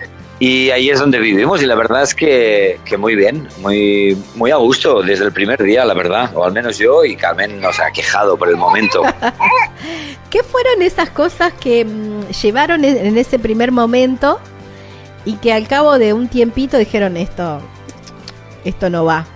Y 0.40 0.70
ahí 0.70 0.88
es 0.88 1.00
donde 1.00 1.18
vivimos 1.18 1.62
y 1.62 1.66
la 1.66 1.74
verdad 1.74 2.02
es 2.02 2.14
que, 2.14 2.78
que, 2.84 2.96
muy 2.96 3.16
bien, 3.16 3.48
muy, 3.58 4.16
muy 4.36 4.52
a 4.52 4.56
gusto 4.56 5.02
desde 5.02 5.24
el 5.24 5.32
primer 5.32 5.60
día, 5.60 5.84
la 5.84 5.94
verdad, 5.94 6.30
o 6.34 6.44
al 6.44 6.52
menos 6.52 6.78
yo 6.78 7.04
y 7.04 7.16
Carmen 7.16 7.60
nos 7.60 7.80
ha 7.80 7.90
quejado 7.90 8.36
por 8.36 8.48
el 8.48 8.56
momento. 8.56 9.02
¿Qué 10.30 10.44
fueron 10.44 10.82
esas 10.82 11.10
cosas 11.10 11.52
que 11.54 11.84
mm, 11.84 12.28
llevaron 12.40 12.84
en 12.84 13.18
ese 13.18 13.40
primer 13.40 13.72
momento 13.72 14.38
y 15.24 15.34
que 15.34 15.52
al 15.52 15.66
cabo 15.66 15.98
de 15.98 16.12
un 16.12 16.28
tiempito 16.28 16.78
dijeron 16.78 17.16
esto, 17.16 17.60
esto 18.64 18.90
no 18.90 19.04
va? 19.04 19.26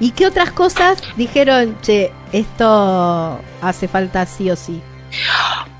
¿Y 0.00 0.10
qué 0.10 0.26
otras 0.26 0.50
cosas 0.50 1.02
dijeron, 1.16 1.78
che, 1.82 2.12
esto 2.32 3.40
hace 3.62 3.88
falta 3.88 4.26
sí 4.26 4.50
o 4.50 4.56
sí? 4.56 4.82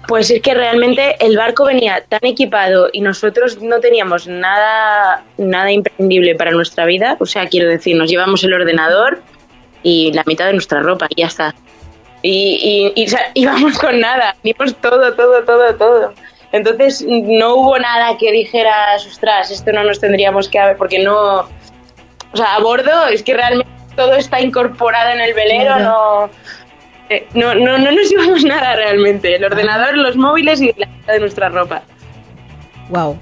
Pues 0.06 0.30
es 0.30 0.40
que 0.40 0.54
realmente 0.54 1.16
el 1.18 1.36
barco 1.36 1.64
venía 1.64 2.04
tan 2.08 2.24
equipado 2.24 2.88
y 2.92 3.00
nosotros 3.00 3.60
no 3.60 3.80
teníamos 3.80 4.28
nada, 4.28 5.24
nada 5.36 5.72
imprescindible 5.72 6.34
para 6.36 6.52
nuestra 6.52 6.84
vida. 6.84 7.16
O 7.18 7.26
sea, 7.26 7.48
quiero 7.48 7.68
decir, 7.68 7.96
nos 7.96 8.08
llevamos 8.08 8.44
el 8.44 8.54
ordenador 8.54 9.20
y 9.82 10.12
la 10.12 10.22
mitad 10.26 10.46
de 10.46 10.52
nuestra 10.52 10.80
ropa 10.80 11.06
y 11.10 11.22
ya 11.22 11.26
está. 11.26 11.54
Y, 12.22 12.92
y, 12.94 13.06
íbamos 13.34 13.78
con 13.78 14.00
nada, 14.00 14.36
íbamos 14.42 14.76
todo, 14.76 15.14
todo, 15.14 15.44
todo, 15.44 15.74
todo. 15.74 16.14
Entonces 16.52 17.04
no 17.06 17.56
hubo 17.56 17.78
nada 17.78 18.16
que 18.18 18.30
dijera, 18.30 18.94
ostras, 18.96 19.50
esto 19.50 19.72
no 19.72 19.82
nos 19.82 20.00
tendríamos 20.00 20.48
que 20.48 20.58
haber, 20.58 20.76
porque 20.76 21.00
no, 21.00 21.40
o 21.40 22.36
sea, 22.36 22.54
a 22.54 22.60
bordo 22.60 23.08
es 23.08 23.22
que 23.22 23.34
realmente 23.34 23.72
todo 23.96 24.14
está 24.14 24.40
incorporado 24.40 25.10
en 25.10 25.20
el 25.20 25.34
velero, 25.34 25.78
no 25.78 26.30
no, 27.34 27.54
no, 27.54 27.78
no 27.78 27.92
nos 27.92 28.08
llevamos 28.10 28.44
nada 28.44 28.76
realmente. 28.76 29.36
El 29.36 29.44
ordenador, 29.44 29.96
los 29.96 30.16
móviles 30.16 30.60
y 30.60 30.72
la 30.76 30.88
de 31.12 31.20
nuestra 31.20 31.48
ropa. 31.48 31.82
Wow. 32.88 33.18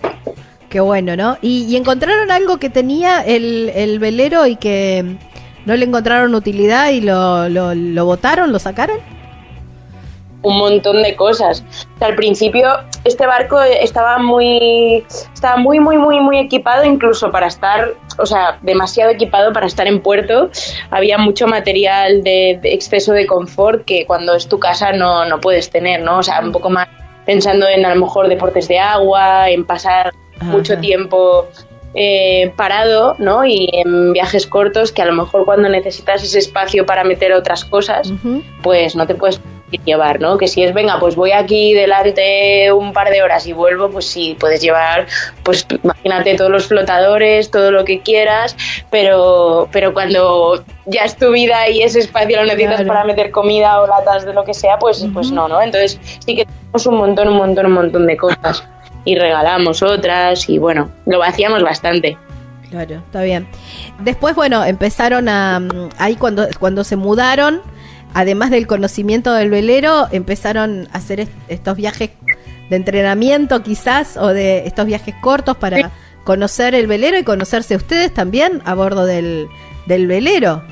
Qué 0.68 0.80
bueno, 0.80 1.16
¿no? 1.16 1.38
¿Y, 1.40 1.76
encontraron 1.76 2.30
algo 2.30 2.58
que 2.58 2.68
tenía 2.68 3.22
el, 3.22 3.70
el, 3.74 4.00
velero 4.00 4.46
y 4.46 4.56
que 4.56 5.04
no 5.66 5.76
le 5.76 5.84
encontraron 5.84 6.34
utilidad 6.34 6.90
y 6.90 7.00
lo, 7.00 7.48
lo, 7.48 7.74
lo 7.74 8.04
botaron, 8.04 8.50
lo 8.52 8.58
sacaron? 8.58 8.98
Un 10.44 10.58
montón 10.58 11.02
de 11.02 11.16
cosas. 11.16 11.64
al 12.00 12.14
principio 12.14 12.68
este 13.04 13.26
barco 13.26 13.60
estaba 13.60 14.18
muy, 14.18 15.04
estaba 15.32 15.56
muy, 15.56 15.80
muy, 15.80 15.98
muy, 15.98 16.20
muy 16.20 16.38
equipado, 16.38 16.84
incluso 16.84 17.30
para 17.30 17.48
estar, 17.48 17.94
o 18.18 18.26
sea, 18.26 18.58
demasiado 18.62 19.10
equipado 19.10 19.52
para 19.52 19.66
estar 19.66 19.86
en 19.86 20.00
puerto. 20.00 20.50
Había 20.90 21.18
mucho 21.18 21.46
material 21.46 22.22
de, 22.22 22.60
exceso 22.62 23.12
de 23.12 23.26
confort 23.26 23.84
que 23.84 24.06
cuando 24.06 24.34
es 24.34 24.48
tu 24.48 24.58
casa 24.58 24.92
no, 24.92 25.24
no 25.24 25.40
puedes 25.40 25.70
tener, 25.70 26.02
¿no? 26.02 26.18
O 26.18 26.22
sea, 26.22 26.40
un 26.40 26.52
poco 26.52 26.70
más 26.70 26.88
pensando 27.26 27.66
en 27.66 27.84
a 27.84 27.94
lo 27.94 28.00
mejor 28.00 28.28
deportes 28.28 28.68
de 28.68 28.78
agua, 28.78 29.48
en 29.48 29.64
pasar 29.64 30.12
mucho 30.42 30.78
tiempo 30.78 31.48
eh, 31.94 32.52
parado, 32.56 33.14
¿no? 33.18 33.44
Y 33.44 33.70
en 33.72 34.12
viajes 34.12 34.46
cortos 34.46 34.92
que 34.92 35.00
a 35.00 35.06
lo 35.06 35.12
mejor 35.12 35.44
cuando 35.44 35.68
necesitas 35.68 36.22
ese 36.22 36.40
espacio 36.40 36.84
para 36.84 37.04
meter 37.04 37.32
otras 37.32 37.64
cosas, 37.64 38.12
pues 38.62 38.96
no 38.96 39.06
te 39.06 39.14
puedes 39.14 39.40
llevar, 39.84 40.20
¿no? 40.20 40.38
Que 40.38 40.48
si 40.48 40.62
es, 40.62 40.74
venga, 40.74 40.98
pues 41.00 41.16
voy 41.16 41.32
aquí 41.32 41.74
delante 41.74 42.72
un 42.72 42.92
par 42.92 43.10
de 43.10 43.22
horas 43.22 43.46
y 43.46 43.52
vuelvo, 43.52 43.90
pues 43.90 44.06
sí, 44.06 44.36
puedes 44.38 44.60
llevar, 44.60 45.06
pues 45.42 45.66
imagínate 45.82 46.34
todos 46.36 46.50
los 46.50 46.66
flotadores, 46.66 47.50
todo 47.50 47.70
lo 47.70 47.84
que 47.84 48.00
quieras, 48.00 48.56
pero, 48.90 49.68
pero 49.72 49.92
cuando 49.92 50.64
ya 50.86 51.02
es 51.02 51.16
tu 51.16 51.30
vida 51.30 51.68
y 51.68 51.82
ese 51.82 52.00
espacio 52.00 52.36
lo 52.38 52.44
necesitas 52.44 52.82
para 52.86 53.04
meter 53.04 53.30
comida 53.30 53.80
o 53.80 53.86
latas 53.86 54.24
de 54.24 54.34
lo 54.34 54.44
que 54.44 54.54
sea, 54.54 54.78
pues, 54.78 55.06
pues 55.12 55.30
no, 55.30 55.48
¿no? 55.48 55.60
Entonces 55.60 55.98
sí 56.24 56.36
que 56.36 56.44
tenemos 56.44 56.86
un 56.86 56.96
montón, 56.96 57.28
un 57.28 57.36
montón, 57.36 57.66
un 57.66 57.72
montón 57.72 58.06
de 58.06 58.16
cosas 58.16 58.64
y 59.04 59.16
regalamos 59.16 59.82
otras 59.82 60.48
y 60.48 60.58
bueno, 60.58 60.90
lo 61.06 61.22
hacíamos 61.22 61.62
bastante. 61.62 62.16
Claro, 62.70 62.96
está 62.96 63.22
bien. 63.22 63.46
Después, 64.00 64.34
bueno, 64.34 64.64
empezaron 64.64 65.28
a... 65.28 65.60
Mm, 65.60 65.90
ahí 65.98 66.16
cuando, 66.16 66.48
cuando 66.58 66.82
se 66.82 66.96
mudaron, 66.96 67.62
además 68.14 68.50
del 68.50 68.66
conocimiento 68.66 69.32
del 69.34 69.50
velero, 69.50 70.06
empezaron 70.10 70.88
a 70.92 70.98
hacer 70.98 71.28
estos 71.48 71.76
viajes 71.76 72.10
de 72.70 72.76
entrenamiento 72.76 73.62
quizás 73.62 74.16
o 74.16 74.28
de 74.28 74.66
estos 74.66 74.86
viajes 74.86 75.14
cortos 75.20 75.56
para 75.56 75.90
conocer 76.24 76.74
el 76.74 76.86
velero 76.86 77.18
y 77.18 77.24
conocerse 77.24 77.76
ustedes 77.76 78.14
también 78.14 78.62
a 78.64 78.74
bordo 78.74 79.04
del, 79.04 79.48
del 79.86 80.06
velero. 80.06 80.62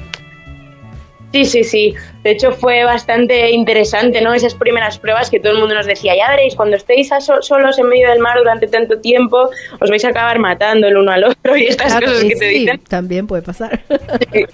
Sí, 1.33 1.47
sí, 1.47 1.65
sí. 1.65 1.95
De 2.23 2.31
hecho 2.31 2.53
fue 2.53 2.85
bastante 2.85 3.51
interesante, 3.53 4.21
¿no? 4.21 4.35
Esas 4.35 4.55
primeras 4.55 4.99
pruebas 4.99 5.31
que 5.31 5.41
todo 5.41 5.53
el 5.53 5.59
mundo 5.59 5.75
nos 5.75 5.87
decía, 5.87 6.15
ya 6.15 6.31
veréis, 6.31 6.55
cuando 6.55 6.77
estéis 6.77 7.11
solos 7.41 7.79
en 7.79 7.89
medio 7.89 8.11
del 8.11 8.19
mar 8.19 8.37
durante 8.39 8.67
tanto 8.67 9.01
tiempo, 9.01 9.49
os 9.81 9.91
vais 9.91 10.05
a 10.05 10.09
acabar 10.09 10.39
matando 10.39 10.87
el 10.87 10.97
uno 10.97 11.11
al 11.11 11.25
otro 11.25 11.57
y 11.57 11.67
estas 11.67 11.95
cosas 11.95 12.25
que 12.25 12.37
te 12.37 12.49
dicen. 12.49 12.81
También 12.87 13.27
puede 13.27 13.43
pasar. 13.43 13.81
Sí, 14.33 14.45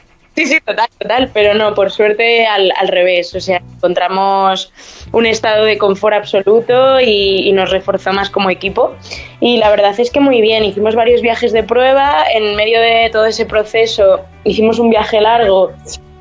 sí, 0.47 0.61
total, 0.65 0.89
total, 0.99 1.31
pero 1.33 1.55
no, 1.55 1.75
por 1.75 1.91
suerte 1.91 2.47
al, 2.47 2.73
al 2.77 2.89
revés, 2.89 3.35
o 3.35 3.41
sea, 3.41 3.63
encontramos 3.77 4.73
un 5.13 5.27
estado 5.27 5.65
de 5.65 5.79
confort 5.79 6.15
absoluto 6.15 7.01
y, 7.01 7.51
nos 7.53 7.71
reforzó 7.71 8.13
más 8.13 8.31
como 8.31 8.51
equipo. 8.51 8.95
Y 9.41 9.57
la 9.57 9.71
verdad 9.71 9.99
es 9.99 10.11
que 10.11 10.21
muy 10.21 10.41
bien, 10.41 10.65
hicimos 10.65 10.95
varios 10.95 11.23
viajes 11.23 11.53
de 11.53 11.63
prueba, 11.63 12.25
en 12.33 12.55
medio 12.57 12.81
de 12.81 13.09
todo 13.11 13.27
ese 13.27 13.47
proceso 13.47 14.21
hicimos 14.45 14.79
un 14.79 14.91
viaje 14.91 15.21
largo 15.21 15.73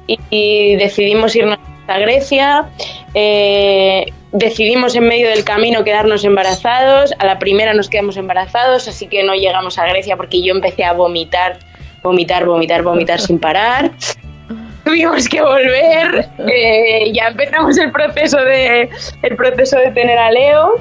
y, 0.08 0.76
decidimos 0.78 1.36
irnos 1.36 1.60
a 1.88 2.00
Grecia. 2.00 2.70
Eh, 3.14 4.06
decidimos 4.32 4.96
en 4.96 5.08
medio 5.08 5.30
del 5.30 5.44
camino 5.44 5.84
quedarnos 5.84 6.24
embarazados. 6.24 7.14
A 7.20 7.26
la 7.26 7.40
primera 7.40 7.74
nos 7.74 7.90
quedamos 7.90 8.18
embarazados, 8.18 8.88
así 8.88 9.08
que 9.08 9.24
no 9.24 9.34
llegamos 9.36 9.78
a 9.78 9.86
Grecia 9.86 10.18
porque 10.18 10.42
yo 10.42 10.54
empecé 10.54 10.84
a 10.84 10.94
vomitar 10.94 11.60
vomitar, 12.04 12.46
vomitar, 12.46 12.84
vomitar 12.84 13.20
sin 13.20 13.40
parar. 13.40 13.92
Tuvimos 14.84 15.28
que 15.28 15.42
volver, 15.42 16.30
eh, 16.48 17.12
ya 17.14 17.28
empezamos 17.28 17.78
el 17.78 17.92
proceso 17.92 18.38
de 18.38 18.90
el 19.22 19.36
proceso 19.36 19.78
de 19.78 19.92
tener 19.92 20.18
a 20.18 20.32
Leo 20.32 20.80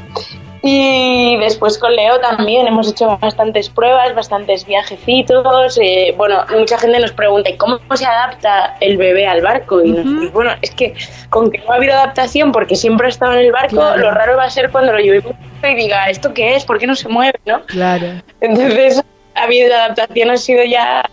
y 0.68 1.36
después 1.38 1.78
con 1.78 1.94
Leo 1.94 2.18
también 2.18 2.66
hemos 2.66 2.90
hecho 2.90 3.16
bastantes 3.20 3.68
pruebas, 3.68 4.14
bastantes 4.16 4.66
viajecitos. 4.66 5.78
Eh, 5.80 6.12
bueno, 6.16 6.44
mucha 6.58 6.76
gente 6.76 6.98
nos 6.98 7.12
pregunta, 7.12 7.50
¿y 7.50 7.56
cómo 7.56 7.78
se 7.94 8.04
adapta 8.04 8.76
el 8.80 8.96
bebé 8.96 9.28
al 9.28 9.42
barco? 9.42 9.80
Y 9.84 9.92
bueno, 10.32 10.50
es 10.62 10.72
que 10.72 10.94
con 11.30 11.52
que 11.52 11.58
no 11.58 11.72
ha 11.72 11.76
habido 11.76 11.94
adaptación 11.94 12.50
porque 12.50 12.74
siempre 12.74 13.06
ha 13.06 13.10
estado 13.10 13.34
en 13.34 13.46
el 13.46 13.52
barco, 13.52 13.96
lo 13.96 14.10
raro 14.10 14.36
va 14.36 14.44
a 14.44 14.50
ser 14.50 14.70
cuando 14.70 14.92
lo 14.92 14.98
llevemos 14.98 15.34
y 15.62 15.74
diga, 15.74 16.10
¿esto 16.10 16.34
qué 16.34 16.56
es? 16.56 16.64
¿Por 16.64 16.78
qué 16.78 16.88
no 16.88 16.96
se 16.96 17.08
mueve? 17.08 17.38
¿no? 17.44 17.62
Claro. 17.66 18.06
Entonces 18.40 19.04
ha 19.36 19.44
habido 19.44 19.68
la 19.68 19.84
adaptación 19.84 20.30
ha 20.30 20.36
sido 20.36 20.64
ya 20.64 21.08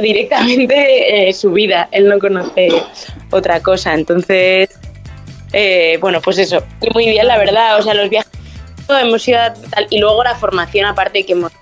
directamente 0.00 1.28
eh, 1.28 1.32
su 1.32 1.52
vida. 1.52 1.88
Él 1.90 2.08
no 2.08 2.18
conoce 2.18 2.68
otra 3.30 3.60
cosa. 3.60 3.94
Entonces, 3.94 4.70
eh, 5.52 5.98
bueno, 6.00 6.20
pues 6.20 6.38
eso. 6.38 6.62
muy 6.94 7.06
bien, 7.06 7.26
la 7.26 7.38
verdad. 7.38 7.78
O 7.78 7.82
sea, 7.82 7.94
los 7.94 8.08
viajes 8.08 8.30
hemos 8.88 9.26
ido 9.26 9.38
y 9.90 9.98
luego 9.98 10.24
la 10.24 10.34
formación 10.34 10.86
aparte 10.86 11.24
que 11.24 11.32
hemos, 11.32 11.52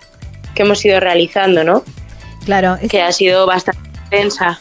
que 0.54 0.62
hemos 0.62 0.84
ido 0.84 1.00
realizando, 1.00 1.64
¿no? 1.64 1.82
Claro. 2.44 2.78
Que 2.88 3.02
ha 3.02 3.12
sido 3.12 3.46
bastante 3.46 3.88
intensa. 4.04 4.58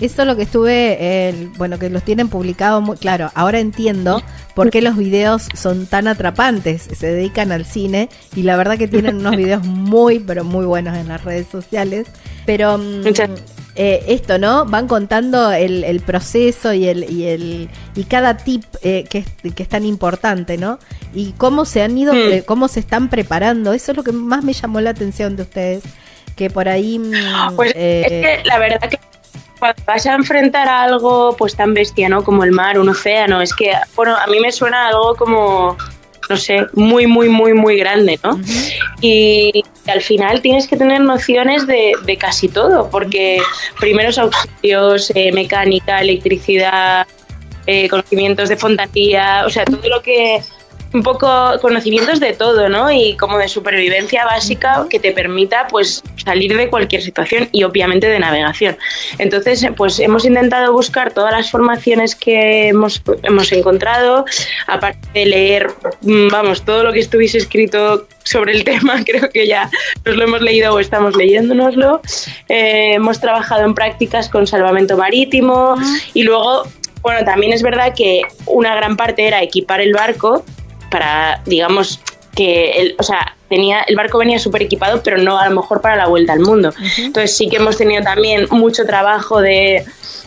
Eso 0.00 0.22
es 0.22 0.28
lo 0.28 0.36
que 0.36 0.42
estuve, 0.42 1.50
bueno, 1.56 1.78
que 1.78 1.90
los 1.90 2.04
tienen 2.04 2.28
publicados 2.28 2.82
muy 2.82 2.96
claro. 2.96 3.32
Ahora 3.34 3.58
entiendo 3.58 4.22
por 4.54 4.70
qué 4.70 4.80
los 4.80 4.96
videos 4.96 5.48
son 5.54 5.86
tan 5.86 6.06
atrapantes. 6.06 6.82
Se 6.82 7.08
dedican 7.08 7.50
al 7.50 7.64
cine 7.64 8.08
y 8.36 8.42
la 8.42 8.56
verdad 8.56 8.78
que 8.78 8.86
tienen 8.86 9.16
unos 9.16 9.36
videos 9.36 9.64
muy, 9.64 10.20
pero 10.20 10.44
muy 10.44 10.66
buenos 10.66 10.96
en 10.96 11.08
las 11.08 11.24
redes 11.24 11.48
sociales. 11.50 12.06
Pero 12.46 12.78
mm, 12.78 13.06
eh, 13.74 14.04
esto, 14.08 14.38
¿no? 14.38 14.64
Van 14.66 14.86
contando 14.86 15.52
el, 15.52 16.00
proceso 16.06 16.72
y 16.72 16.88
el, 16.88 17.10
y 17.10 17.24
el 17.26 17.68
y 17.94 18.04
cada 18.04 18.36
tip 18.36 18.64
eh, 18.82 19.04
que, 19.08 19.18
es, 19.18 19.54
que 19.54 19.62
es 19.62 19.68
tan 19.68 19.84
importante, 19.84 20.58
¿no? 20.58 20.78
Y 21.12 21.32
cómo 21.32 21.64
se 21.64 21.82
han 21.82 21.98
ido, 21.98 22.12
mm. 22.12 22.42
cómo 22.46 22.68
se 22.68 22.80
están 22.80 23.08
preparando. 23.08 23.72
Eso 23.72 23.92
es 23.92 23.96
lo 23.96 24.04
que 24.04 24.12
más 24.12 24.44
me 24.44 24.52
llamó 24.52 24.80
la 24.80 24.90
atención 24.90 25.34
de 25.34 25.42
ustedes 25.42 25.82
que 26.36 26.50
por 26.50 26.68
ahí. 26.68 26.98
Mm, 26.98 27.56
pues 27.56 27.70
es 27.70 27.74
que 28.08 28.34
eh, 28.34 28.42
la 28.44 28.58
verdad 28.58 28.88
que 28.88 28.98
cuando 29.58 29.82
vas 29.86 30.06
a 30.06 30.14
enfrentar 30.14 30.68
a 30.68 30.82
algo 30.82 31.34
pues 31.36 31.56
tan 31.56 31.74
bestia, 31.74 32.08
¿no? 32.08 32.22
Como 32.22 32.44
el 32.44 32.52
mar, 32.52 32.78
un 32.78 32.88
océano, 32.88 33.40
es 33.40 33.54
que, 33.54 33.72
bueno, 33.96 34.16
a 34.16 34.26
mí 34.26 34.40
me 34.40 34.52
suena 34.52 34.88
algo 34.88 35.14
como, 35.16 35.76
no 36.28 36.36
sé, 36.36 36.66
muy, 36.74 37.06
muy, 37.06 37.28
muy, 37.28 37.54
muy 37.54 37.76
grande, 37.76 38.18
¿no? 38.22 38.40
Y 39.00 39.64
al 39.86 40.02
final 40.02 40.40
tienes 40.42 40.66
que 40.66 40.76
tener 40.76 41.00
nociones 41.00 41.66
de, 41.66 41.94
casi 42.18 42.48
todo, 42.48 42.90
porque 42.90 43.40
primeros 43.80 44.18
auxilios, 44.18 45.10
eh, 45.14 45.32
mecánica, 45.32 46.00
electricidad, 46.00 47.06
eh, 47.66 47.88
conocimientos 47.88 48.48
de 48.48 48.56
fontanía, 48.56 49.44
o 49.46 49.50
sea, 49.50 49.64
todo 49.64 49.88
lo 49.88 50.02
que 50.02 50.42
un 50.92 51.02
poco 51.02 51.28
conocimientos 51.60 52.20
de 52.20 52.32
todo, 52.32 52.68
¿no? 52.68 52.90
Y 52.90 53.16
como 53.16 53.38
de 53.38 53.48
supervivencia 53.48 54.24
básica 54.24 54.86
que 54.88 54.98
te 54.98 55.12
permita 55.12 55.66
pues 55.68 56.02
salir 56.24 56.56
de 56.56 56.68
cualquier 56.68 57.02
situación 57.02 57.48
y 57.52 57.64
obviamente 57.64 58.08
de 58.08 58.18
navegación. 58.18 58.76
Entonces, 59.18 59.66
pues 59.76 59.98
hemos 59.98 60.24
intentado 60.24 60.72
buscar 60.72 61.12
todas 61.12 61.32
las 61.32 61.50
formaciones 61.50 62.14
que 62.14 62.68
hemos, 62.68 63.02
hemos 63.22 63.52
encontrado, 63.52 64.24
aparte 64.66 65.06
de 65.12 65.26
leer, 65.26 65.70
mm, 66.00 66.28
vamos, 66.28 66.62
todo 66.62 66.84
lo 66.84 66.92
que 66.92 67.00
estuviese 67.00 67.38
escrito 67.38 68.06
sobre 68.24 68.52
el 68.52 68.64
tema, 68.70 69.04
creo 69.04 69.28
que 69.30 69.46
ya 69.46 69.70
nos 70.04 70.16
lo 70.16 70.24
hemos 70.24 70.40
leído 70.40 70.74
o 70.74 70.78
estamos 70.78 71.16
leyéndonoslo. 71.16 72.00
Eh, 72.48 72.94
hemos 72.94 73.20
trabajado 73.20 73.64
en 73.64 73.74
prácticas 73.74 74.28
con 74.28 74.46
salvamento 74.46 74.96
marítimo 74.96 75.76
y 76.14 76.22
luego 76.22 76.64
bueno, 77.00 77.24
también 77.24 77.52
es 77.52 77.62
verdad 77.62 77.94
que 77.96 78.22
una 78.46 78.74
gran 78.74 78.96
parte 78.96 79.26
era 79.26 79.40
equipar 79.40 79.80
el 79.80 79.92
barco 79.92 80.44
para, 80.90 81.42
digamos, 81.46 82.00
que 82.34 82.70
el, 82.72 82.94
o 82.98 83.02
sea, 83.02 83.34
tenía, 83.48 83.80
el 83.80 83.96
barco 83.96 84.18
venía 84.18 84.38
súper 84.38 84.62
equipado, 84.62 85.02
pero 85.02 85.18
no 85.18 85.38
a 85.38 85.48
lo 85.48 85.54
mejor 85.56 85.80
para 85.80 85.96
la 85.96 86.06
vuelta 86.06 86.32
al 86.32 86.40
mundo. 86.40 86.72
Entonces 86.98 87.36
sí 87.36 87.48
que 87.48 87.56
hemos 87.56 87.76
tenido 87.76 88.02
también 88.02 88.46
mucho 88.50 88.84
trabajo 88.84 89.40
de, 89.40 89.84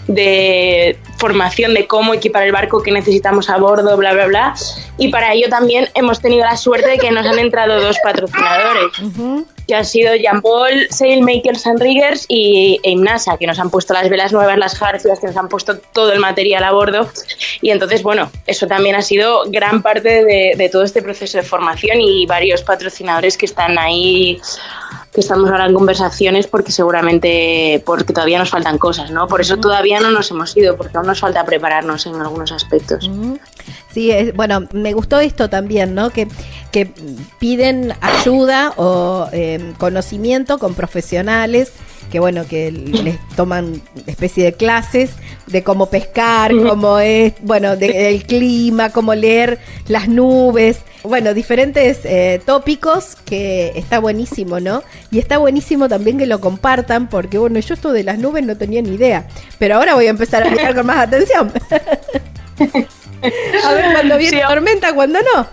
de 0.08 1.00
formación 1.18 1.74
de 1.74 1.88
cómo 1.88 2.14
equipar 2.14 2.44
el 2.44 2.52
barco 2.52 2.82
que 2.84 2.92
necesitamos 2.92 3.50
a 3.50 3.58
bordo, 3.58 3.96
bla, 3.98 4.14
bla, 4.14 4.26
bla. 4.26 4.54
Y 4.98 5.10
para 5.10 5.34
ello 5.34 5.48
también 5.50 5.88
hemos 5.94 6.20
tenido 6.20 6.44
la 6.44 6.58
suerte 6.58 6.90
de 6.90 6.98
que 6.98 7.12
nos 7.12 7.26
han 7.26 7.40
entrado 7.40 7.80
dos 7.80 7.98
patrocinadores 8.04 8.92
que 9.72 9.76
han 9.76 9.86
sido 9.86 10.14
Jean 10.16 10.42
Paul, 10.42 10.88
Sailmakers 10.90 11.66
and 11.66 11.82
Riggers 11.82 12.26
y 12.28 12.78
Eimnasa, 12.84 13.38
que 13.38 13.48
nos 13.48 13.58
han 13.58 13.70
puesto 13.70 13.94
las 13.94 14.10
velas 14.10 14.34
nuevas, 14.34 14.58
las 14.58 14.78
jarcias, 14.78 15.18
que 15.22 15.28
nos 15.28 15.38
han 15.38 15.48
puesto 15.48 15.78
todo 15.94 16.12
el 16.12 16.20
material 16.20 16.66
a 16.66 16.74
bordo. 16.74 17.10
Y 17.62 17.70
entonces, 17.70 18.04
bueno, 18.04 18.30
eso 18.48 18.68
también 18.68 18.96
ha 18.96 19.02
sido 19.02 19.44
gran 19.48 19.82
parte 19.82 20.26
de, 20.26 20.70
todo 20.70 20.84
este 20.84 21.02
proceso 21.02 21.38
de 21.38 21.46
formación 21.46 22.02
y 22.02 22.26
varios 22.26 22.64
patrocinadores 22.64 23.38
que 23.38 23.46
están 23.46 23.80
ahí 23.80 24.42
que 25.14 25.22
estamos 25.22 25.50
ahora 25.50 25.66
en 25.66 25.74
conversaciones 25.74 26.48
porque 26.48 26.72
seguramente 26.72 27.82
porque 27.86 28.14
todavía 28.14 28.40
nos 28.40 28.50
faltan 28.50 28.78
cosas, 28.78 29.12
¿no? 29.12 29.28
Por 29.28 29.42
eso 29.42 29.58
todavía 29.58 30.00
no 30.00 30.12
nos 30.12 30.32
hemos 30.32 30.56
ido, 30.56 30.78
porque 30.78 30.98
aún 30.98 31.08
nos 31.08 31.20
falta 31.20 31.46
prepararnos 31.46 32.06
en 32.06 32.16
algunos 32.16 32.52
aspectos. 32.52 33.10
Sí, 33.94 34.12
bueno, 34.36 34.68
me 34.72 34.94
gustó 34.94 35.20
esto 35.20 35.50
también, 35.50 35.94
¿no? 35.94 36.12
Que, 36.12 36.28
que 36.72 36.90
piden 37.40 37.94
ayuda 38.02 38.74
o 38.78 39.28
eh, 39.34 39.74
conocimiento 39.78 40.58
con 40.58 40.74
profesionales 40.76 41.74
que 42.12 42.20
bueno, 42.20 42.46
que 42.46 42.72
les 42.72 43.18
toman 43.36 43.82
especie 44.06 44.44
de 44.44 44.54
clases 44.54 45.12
de 45.48 45.64
cómo 45.64 45.90
pescar, 45.90 46.52
cómo 46.52 47.00
es, 47.00 47.34
bueno, 47.42 47.78
del 47.78 48.24
clima, 48.24 48.90
cómo 48.90 49.16
leer 49.16 49.60
las 49.88 50.10
nubes, 50.10 50.80
bueno, 51.04 51.34
diferentes 51.34 52.00
eh, 52.04 52.42
tópicos 52.46 53.16
que 53.26 53.72
está 53.76 54.00
buenísimo, 54.00 54.60
¿no? 54.60 54.84
Y 55.10 55.20
está 55.20 55.38
buenísimo 55.38 55.88
también 55.88 56.18
que 56.18 56.26
lo 56.26 56.42
compartan, 56.42 57.10
porque 57.10 57.38
bueno, 57.38 57.60
yo 57.60 57.74
esto 57.74 57.92
de 57.94 58.04
las 58.04 58.20
nubes 58.20 58.46
no 58.46 58.58
tenía 58.58 58.82
ni 58.82 58.96
idea, 58.96 59.28
pero 59.58 59.76
ahora 59.76 59.96
voy 59.96 60.08
a 60.08 60.12
empezar 60.12 60.44
a 60.44 60.52
mirar 60.52 60.76
con 60.76 60.86
más 60.86 60.98
atención. 60.98 61.52
a 62.62 63.74
ver 63.74 63.94
cuando 63.94 64.18
viene 64.18 64.42
tormenta, 64.48 64.94
cuando 64.94 65.20
no. 65.22 65.48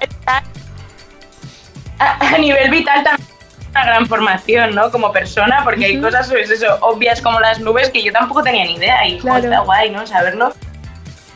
A, 1.99 2.39
nivel 2.39 2.71
vital 2.71 3.03
también 3.03 3.29
una 3.71 3.85
gran 3.85 4.07
formación, 4.07 4.75
¿no? 4.75 4.91
Como 4.91 5.13
persona, 5.13 5.63
porque 5.65 5.87
hay 5.87 6.01
cosas, 6.01 6.29
pues 6.29 6.51
eso, 6.51 6.79
obvias 6.81 7.21
como 7.21 7.39
las 7.41 7.61
nubes 7.61 7.91
que 7.91 8.03
yo 8.03 8.13
tampoco 8.13 8.43
tenía 8.43 8.65
ni 8.65 8.77
idea 8.77 9.07
y 9.07 9.17
está 9.17 9.61
guay, 9.61 9.91
¿no? 9.91 10.07
Saberlo. 10.07 10.55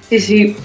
Sí, 0.08 0.20
sí. 0.20 0.56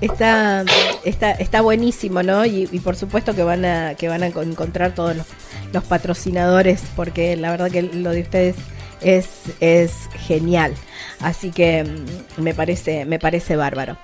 Está, 0.00 0.64
está, 1.04 1.32
está 1.32 1.60
buenísimo, 1.60 2.22
¿no? 2.22 2.44
Y, 2.44 2.66
por 2.84 2.96
supuesto 2.96 3.34
que 3.34 3.42
van 3.42 3.64
a, 3.64 3.94
que 3.94 4.08
van 4.08 4.22
a 4.22 4.26
encontrar 4.26 4.94
todos 4.94 5.16
los, 5.16 5.26
los 5.72 5.84
patrocinadores, 5.84 6.82
porque 6.94 7.36
la 7.36 7.50
verdad 7.50 7.70
que 7.70 7.82
lo 7.82 8.10
de 8.10 8.22
ustedes 8.22 8.56
es, 9.00 9.28
es 9.60 10.08
genial. 10.26 10.74
Así 11.20 11.50
que 11.50 11.84
mm, 11.84 12.42
me 12.42 12.54
parece, 12.54 13.04
me 13.04 13.18
parece 13.18 13.56
bárbaro. 13.56 13.96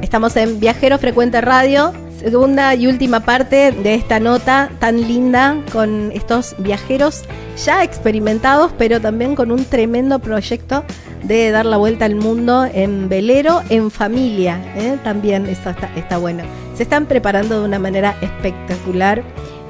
Estamos 0.00 0.36
en 0.36 0.60
Viajero 0.60 0.98
Frecuente 0.98 1.40
Radio, 1.40 1.92
segunda 2.18 2.74
y 2.74 2.86
última 2.86 3.20
parte 3.20 3.72
de 3.72 3.94
esta 3.94 4.20
nota 4.20 4.70
tan 4.78 5.00
linda 5.00 5.56
con 5.72 6.10
estos 6.12 6.54
viajeros 6.58 7.24
ya 7.64 7.82
experimentados, 7.82 8.72
pero 8.76 9.00
también 9.00 9.34
con 9.34 9.50
un 9.50 9.64
tremendo 9.64 10.18
proyecto 10.18 10.84
de 11.22 11.50
dar 11.50 11.66
la 11.66 11.76
vuelta 11.76 12.04
al 12.04 12.16
mundo 12.16 12.64
en 12.64 13.08
velero, 13.08 13.62
en 13.70 13.90
familia. 13.90 14.60
¿eh? 14.76 14.98
También 15.02 15.46
eso 15.46 15.70
está, 15.70 15.88
está 15.96 16.18
bueno. 16.18 16.42
Se 16.74 16.82
están 16.82 17.06
preparando 17.06 17.60
de 17.60 17.66
una 17.66 17.78
manera 17.78 18.16
espectacular 18.20 19.22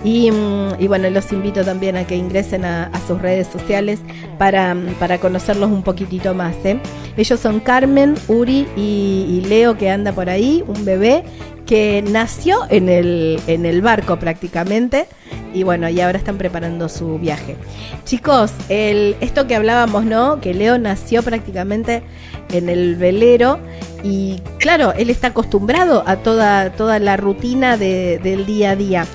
Mm, 0.05 0.81
y, 0.81 0.89
bueno, 0.89 1.09
los 1.11 1.33
invito 1.33 1.65
también 1.65 1.97
a 1.97 2.05
que 2.07 2.17
ingresen 2.17 2.65
a, 2.65 2.91
sus 3.07 3.21
redes 3.21 3.47
sociales 3.47 4.01
para, 4.39 4.77
para, 4.99 5.19
conocerlos 5.19 5.71
un 5.71 5.83
poquitito 5.83 6.35
más. 6.35 6.55
¿eh? 6.65 6.79
Ellos 7.17 7.41
son 7.41 7.61
Carmen, 7.61 8.15
Uri 8.29 8.67
y, 8.77 9.43
Leo 9.49 9.77
que 9.77 9.91
anda 9.91 10.13
por 10.13 10.29
ahí, 10.31 10.65
un 10.67 10.85
bebé 10.85 11.25
que 11.67 12.03
nació 12.03 12.59
en 12.69 12.89
el, 12.89 13.41
en 13.47 13.67
el 13.67 13.83
barco 13.83 14.19
prácticamente 14.19 15.07
y 15.55 15.63
bueno, 15.63 15.89
y 15.89 16.01
ahora 16.01 16.19
están 16.19 16.39
preparando 16.39 16.89
su 16.89 17.19
viaje. 17.19 17.57
Chicos, 18.05 18.53
el, 18.69 19.17
esto 19.21 19.47
que 19.47 19.55
hablábamos, 19.55 20.05
¿no? 20.05 20.41
Que 20.41 20.55
Leo 20.55 20.79
nació 20.79 21.23
prácticamente 21.23 22.03
en 22.51 22.69
el 22.69 22.97
velero 22.97 23.59
y 24.03 24.41
claro, 24.59 24.93
él 24.93 25.11
está 25.11 25.29
acostumbrado 25.29 26.03
a 26.07 26.17
toda, 26.17 26.71
toda 26.73 26.99
la 26.99 27.17
rutina 27.17 27.77
del 27.77 28.47
día 28.47 28.71
a 28.71 28.77
día. 28.77 29.07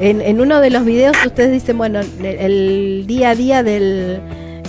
En, 0.00 0.40
uno 0.40 0.60
de 0.60 0.70
los 0.70 0.84
videos 0.84 1.16
ustedes 1.24 1.52
dicen, 1.52 1.78
bueno, 1.78 2.00
el, 2.22 3.04
día 3.06 3.30
a 3.30 3.34
día 3.34 3.62
del 3.62 4.20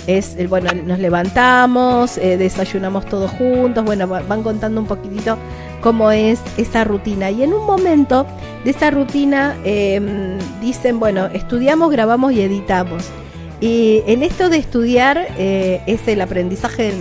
es 0.06 0.36
bueno, 0.50 0.70
nos 0.84 0.98
levantamos, 0.98 2.18
eh, 2.18 2.36
desayunamos 2.36 3.06
todos 3.06 3.30
juntos, 3.30 3.84
bueno, 3.84 4.06
van 4.06 4.42
contando 4.42 4.80
un 4.80 4.86
poquitito 4.86 5.38
cómo 5.80 6.10
es 6.10 6.40
esa 6.56 6.84
rutina. 6.84 7.30
Y 7.30 7.42
en 7.42 7.54
un 7.54 7.66
momento 7.66 8.26
de 8.64 8.70
esa 8.70 8.90
rutina 8.90 9.56
em, 9.64 10.38
dicen, 10.60 11.00
bueno, 11.00 11.26
estudiamos, 11.26 11.90
grabamos 11.90 12.32
y 12.32 12.42
editamos. 12.42 13.04
Y 13.60 14.02
en 14.06 14.22
esto 14.22 14.48
de 14.48 14.58
estudiar 14.58 15.26
eh, 15.38 15.80
es 15.86 16.06
el 16.06 16.20
aprendizaje 16.20 16.92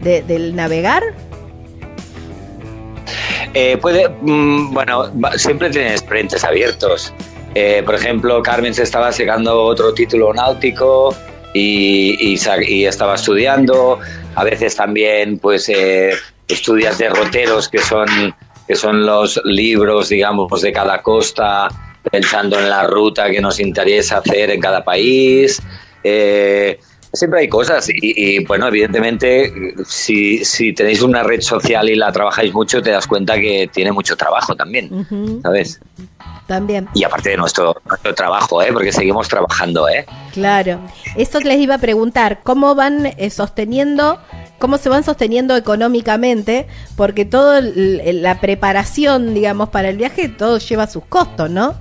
del, 0.00 0.26
del 0.26 0.56
navegar. 0.56 1.02
Eh, 3.54 3.76
puede, 3.78 4.08
mm, 4.08 4.72
bueno, 4.72 5.10
siempre 5.36 5.70
tienes 5.70 6.02
frentes 6.04 6.44
abiertos. 6.44 7.12
Eh, 7.54 7.82
por 7.84 7.94
ejemplo, 7.94 8.42
Carmen 8.42 8.74
se 8.74 8.84
estaba 8.84 9.12
sacando 9.12 9.62
otro 9.62 9.92
título 9.92 10.32
náutico 10.32 11.14
y, 11.52 12.34
estaba 12.86 13.14
estudiando. 13.14 13.98
A 14.34 14.44
veces 14.44 14.76
también, 14.76 15.38
pues, 15.38 15.68
eh, 15.68 16.10
estudias 16.48 16.98
derroteros 16.98 17.68
que 17.68 17.78
son 17.78 18.34
que 18.70 18.76
son 18.76 19.04
los 19.04 19.40
libros, 19.42 20.10
digamos, 20.10 20.62
de 20.62 20.72
cada 20.72 21.02
costa, 21.02 21.66
pensando 22.08 22.56
en 22.56 22.70
la 22.70 22.84
ruta 22.84 23.28
que 23.28 23.40
nos 23.40 23.58
interesa 23.58 24.18
hacer 24.18 24.48
en 24.48 24.60
cada 24.60 24.84
país. 24.84 25.60
Eh, 26.04 26.78
siempre 27.12 27.40
hay 27.40 27.48
cosas 27.48 27.88
y, 27.92 28.44
bueno, 28.44 28.68
evidentemente 28.68 29.74
si, 29.84 30.44
si, 30.44 30.72
tenéis 30.72 31.02
una 31.02 31.22
red 31.22 31.40
social 31.40 31.88
y 31.88 31.96
la 31.96 32.12
trabajáis 32.12 32.52
mucho 32.52 32.80
te 32.80 32.90
das 32.90 33.06
cuenta 33.06 33.38
que 33.38 33.68
tiene 33.72 33.92
mucho 33.92 34.16
trabajo 34.16 34.54
también, 34.54 35.06
¿sabes? 35.42 35.80
También. 36.46 36.88
Y 36.94 37.04
aparte 37.04 37.30
de 37.30 37.36
nuestro, 37.36 37.76
nuestro 37.86 38.12
trabajo, 38.12 38.60
¿eh? 38.60 38.72
porque 38.72 38.90
seguimos 38.90 39.28
trabajando. 39.28 39.88
¿eh? 39.88 40.04
Claro. 40.32 40.80
Eso 41.16 41.38
les 41.38 41.60
iba 41.60 41.76
a 41.76 41.78
preguntar, 41.78 42.40
¿cómo 42.42 42.74
van 42.74 43.06
eh, 43.06 43.30
sosteniendo, 43.30 44.18
cómo 44.58 44.76
se 44.76 44.88
van 44.88 45.04
sosteniendo 45.04 45.56
económicamente? 45.56 46.66
Porque 46.96 47.24
toda 47.24 47.60
la 47.62 48.40
preparación, 48.40 49.32
digamos, 49.32 49.68
para 49.68 49.90
el 49.90 49.96
viaje, 49.96 50.28
todo 50.28 50.58
lleva 50.58 50.88
sus 50.88 51.04
costos, 51.04 51.50
¿no? 51.50 51.76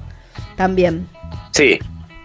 También. 0.56 1.10
Sí, 1.50 1.80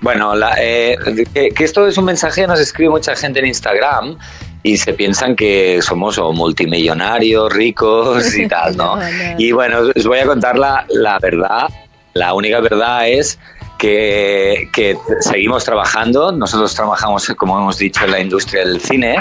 bueno, 0.05 0.35
eh, 0.59 0.99
que, 1.33 1.65
esto 1.65 1.89
es 1.89 1.97
un 1.97 2.05
mensaje 2.05 2.43
que 2.43 2.47
nos 2.47 2.61
escribe 2.61 2.91
mucha 2.91 3.17
gente 3.17 3.41
en 3.41 3.47
Instagram 3.47 4.19
y 4.63 4.77
se 4.77 4.93
piensan 4.93 5.35
que 5.35 5.81
somos 5.81 6.19
multimillonarios, 6.19 7.51
ricos 7.51 8.37
y 8.37 8.47
tal, 8.47 8.77
¿no? 8.77 8.99
Y 9.39 9.53
bueno, 9.53 9.79
os 9.97 10.07
voy 10.07 10.19
a 10.19 10.27
contar 10.27 10.59
la, 10.59 10.85
la 10.91 11.19
verdad. 11.19 11.69
La 12.13 12.35
única 12.35 12.61
verdad 12.61 13.09
es 13.09 13.39
que, 13.79 14.69
que, 14.75 14.95
seguimos 15.21 15.65
trabajando. 15.65 16.33
Nosotros 16.33 16.75
trabajamos, 16.75 17.27
como 17.39 17.59
hemos 17.59 17.79
dicho, 17.79 18.05
en 18.05 18.11
la 18.11 18.21
industria 18.21 18.67
del 18.67 18.83
cine 18.83 19.17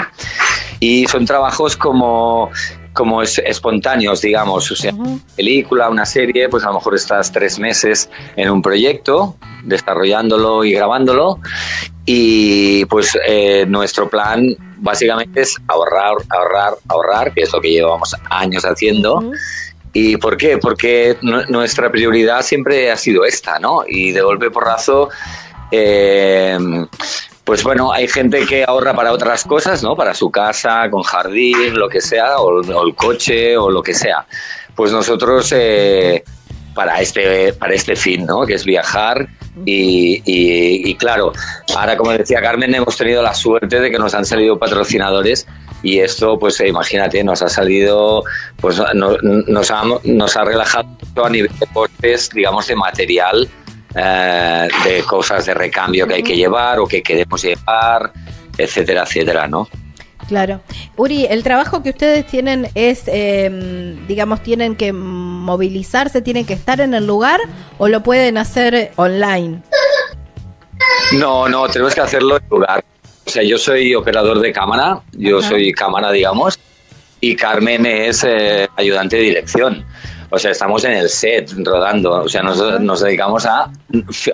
y 0.80 1.06
son 1.06 1.24
trabajos 1.24 1.78
como 1.78 2.50
como 2.94 3.22
es, 3.22 3.38
espontáneos, 3.38 4.22
digamos, 4.22 4.70
o 4.70 4.76
sea, 4.76 4.94
película, 5.36 5.90
una 5.90 6.06
serie, 6.06 6.48
pues 6.48 6.64
a 6.64 6.68
lo 6.68 6.74
mejor 6.74 6.94
estás 6.94 7.30
tres 7.30 7.58
meses 7.58 8.08
en 8.36 8.48
un 8.48 8.62
proyecto, 8.62 9.36
desarrollándolo 9.64 10.64
y 10.64 10.72
grabándolo, 10.72 11.40
y 12.06 12.84
pues 12.86 13.18
eh, 13.26 13.66
nuestro 13.66 14.08
plan 14.08 14.56
básicamente 14.78 15.42
es 15.42 15.56
ahorrar, 15.66 16.14
ahorrar, 16.30 16.74
ahorrar, 16.88 17.34
que 17.34 17.42
es 17.42 17.52
lo 17.52 17.60
que 17.60 17.70
llevamos 17.70 18.14
años 18.30 18.64
haciendo. 18.64 19.32
¿Y 19.92 20.16
por 20.16 20.36
qué? 20.36 20.58
Porque 20.58 21.16
nuestra 21.20 21.90
prioridad 21.90 22.42
siempre 22.42 22.90
ha 22.90 22.96
sido 22.96 23.24
esta, 23.24 23.58
¿no? 23.58 23.84
Y 23.86 24.12
de 24.12 24.22
golpe 24.22 24.50
porrazo, 24.50 25.08
eh, 25.70 26.58
pues 27.44 27.62
bueno, 27.62 27.92
hay 27.92 28.08
gente 28.08 28.46
que 28.46 28.64
ahorra 28.66 28.94
para 28.94 29.12
otras 29.12 29.44
cosas, 29.44 29.82
¿no? 29.82 29.94
Para 29.94 30.14
su 30.14 30.30
casa, 30.30 30.88
con 30.90 31.02
jardín, 31.02 31.74
lo 31.78 31.88
que 31.88 32.00
sea, 32.00 32.38
o, 32.38 32.60
el 32.86 32.94
coche, 32.94 33.56
o 33.56 33.70
lo 33.70 33.82
que 33.82 33.92
sea. 33.92 34.26
Pues 34.74 34.90
nosotros, 34.92 35.52
eh, 35.54 36.24
para, 36.74 37.00
este, 37.00 37.52
para 37.52 37.74
este 37.74 37.96
fin, 37.96 38.24
¿no? 38.24 38.46
Que 38.46 38.54
es 38.54 38.64
viajar. 38.64 39.28
Y, 39.66 40.22
y, 40.24 40.94
claro, 40.96 41.32
ahora, 41.76 41.96
como 41.96 42.10
decía 42.12 42.40
Carmen, 42.40 42.74
hemos 42.74 42.96
tenido 42.96 43.22
la 43.22 43.34
suerte 43.34 43.78
de 43.78 43.90
que 43.90 43.98
nos 43.98 44.14
han 44.14 44.24
salido 44.24 44.58
patrocinadores 44.58 45.46
y 45.84 46.00
esto, 46.00 46.38
pues 46.38 46.58
eh, 46.60 46.68
imagínate, 46.68 47.22
nos 47.22 47.40
ha 47.42 47.48
salido, 47.48 48.24
pues 48.60 48.80
nos, 48.94 49.70
ha, 49.70 49.82
nos 50.02 50.36
ha 50.36 50.44
relajado 50.44 50.88
a 51.22 51.30
nivel 51.30 51.52
de 51.60 51.66
costes, 51.72 52.30
digamos, 52.30 52.66
de 52.66 52.74
material 52.74 53.48
eh, 53.94 54.68
de 54.84 55.02
cosas 55.04 55.46
de 55.46 55.54
recambio 55.54 56.06
que 56.06 56.14
hay 56.14 56.22
que 56.22 56.36
llevar 56.36 56.78
o 56.78 56.86
que 56.86 57.02
queremos 57.02 57.42
llevar, 57.42 58.12
etcétera, 58.58 59.02
etcétera, 59.02 59.46
¿no? 59.48 59.68
Claro. 60.28 60.60
Uri, 60.96 61.26
el 61.26 61.42
trabajo 61.42 61.82
que 61.82 61.90
ustedes 61.90 62.26
tienen 62.26 62.68
es, 62.74 63.02
em, 63.06 64.06
digamos, 64.06 64.42
tienen 64.42 64.74
que 64.74 64.92
movilizarse, 64.92 66.22
tienen 66.22 66.46
que 66.46 66.54
estar 66.54 66.80
en 66.80 66.94
el 66.94 67.06
lugar 67.06 67.40
o 67.78 67.88
lo 67.88 68.02
pueden 68.02 68.38
hacer 68.38 68.92
online. 68.96 69.62
No, 71.12 71.48
no, 71.48 71.68
tenemos 71.68 71.94
que 71.94 72.00
hacerlo 72.00 72.38
en 72.38 72.48
lugar. 72.48 72.84
O 73.26 73.30
sea, 73.30 73.42
yo 73.42 73.58
soy 73.58 73.94
operador 73.94 74.40
de 74.40 74.52
cámara, 74.52 75.00
yo 75.12 75.42
soy 75.42 75.72
cámara, 75.72 76.10
digamos, 76.12 76.58
y 77.20 77.36
Carmen 77.36 77.86
es 77.86 78.24
eh, 78.24 78.68
ayudante 78.76 79.16
de 79.16 79.22
dirección. 79.22 79.84
O 80.34 80.38
sea, 80.38 80.50
estamos 80.50 80.84
en 80.84 80.92
el 80.92 81.08
set 81.08 81.52
rodando, 81.58 82.24
o 82.24 82.28
sea, 82.28 82.42
nos, 82.42 83.00
dedicamos 83.00 83.46
a, 83.46 83.70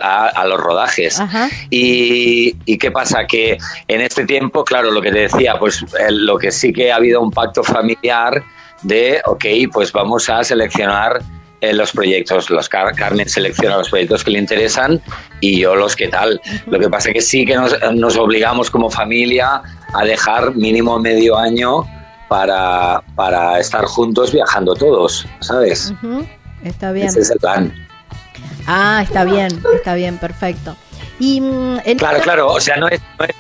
a, 0.01 0.47
los 0.47 0.59
rodajes. 0.59 1.21
Y, 1.69 2.57
y, 2.65 2.79
qué 2.79 2.91
pasa? 2.91 3.27
Que 3.27 3.59
en 3.87 4.01
este 4.01 4.25
tiempo, 4.25 4.65
claro, 4.65 4.91
lo 4.91 5.03
que 5.03 5.13
te 5.13 5.21
decía, 5.21 5.59
pues 5.59 5.85
lo 6.11 6.39
que 6.39 6.51
sí 6.51 6.73
que 6.73 6.91
ha 6.91 6.97
habido 6.97 7.21
un 7.21 7.31
pacto 7.31 7.63
familiar 7.63 8.43
de, 8.83 9.21
ok, 9.27 9.45
pues 9.73 9.93
vamos 9.93 10.31
a 10.31 10.43
seleccionar 10.43 11.21
eh, 11.61 11.75
los 11.75 11.93
proyectos. 11.93 12.49
Los 12.49 12.71
Carmen 12.71 13.29
selecciona 13.29 13.77
los 13.77 13.91
proyectos 13.91 14.25
que 14.25 14.31
le 14.31 14.39
interesan 14.39 15.03
y 15.41 15.61
yo 15.61 15.77
los 15.77 15.95
que 15.95 16.09
tal. 16.09 16.41
Lo 16.67 16.79
que 16.79 16.89
pasa 16.89 17.11
es 17.11 17.15
que 17.15 17.21
sí 17.21 17.45
que 17.45 17.57
nos, 17.57 17.77
nos 17.93 18.17
obligamos 18.17 18.71
como 18.71 18.89
familia 18.89 19.61
a 19.93 20.05
dejar 20.05 20.55
mínimo 20.57 20.99
medio 20.99 21.37
año 21.37 21.85
para, 22.31 23.03
para 23.17 23.59
estar 23.59 23.85
juntos 23.87 24.31
viajando 24.31 24.73
todos, 24.77 25.27
¿sabes? 25.41 25.93
Está 26.63 26.93
bien. 26.93 27.09
Ese 27.09 27.23
es 27.23 27.31
el 27.31 27.41
plan. 27.41 27.75
Ah, 28.69 29.01
está 29.03 29.25
bien, 29.25 29.61
está 29.75 29.95
bien, 29.95 30.17
perfecto. 30.17 30.77
Y, 31.19 31.41
mm, 31.41 31.79
claro, 31.99 32.21
claro, 32.21 32.53
o 32.53 32.61
sea, 32.61 32.77
no 32.77 32.87
es, 32.87 33.01
no 33.19 33.25
es 33.25 33.33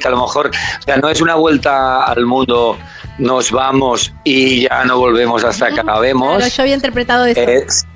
que 0.00 0.08
a 0.08 0.10
lo 0.10 0.20
mejor, 0.20 0.48
o 0.48 0.82
sea, 0.82 0.96
no 0.96 1.10
es 1.10 1.20
una 1.20 1.36
vuelta 1.36 2.02
al 2.02 2.26
mundo, 2.26 2.76
nos 3.18 3.52
vamos 3.52 4.12
y 4.24 4.62
ya 4.62 4.84
no 4.84 4.98
volvemos 4.98 5.44
hasta 5.44 5.70
que 5.70 5.78
acabemos. 5.78 6.38
Claro, 6.38 6.52
yo 6.52 6.62
había 6.62 6.74
interpretado 6.74 7.26
eso. 7.26 7.86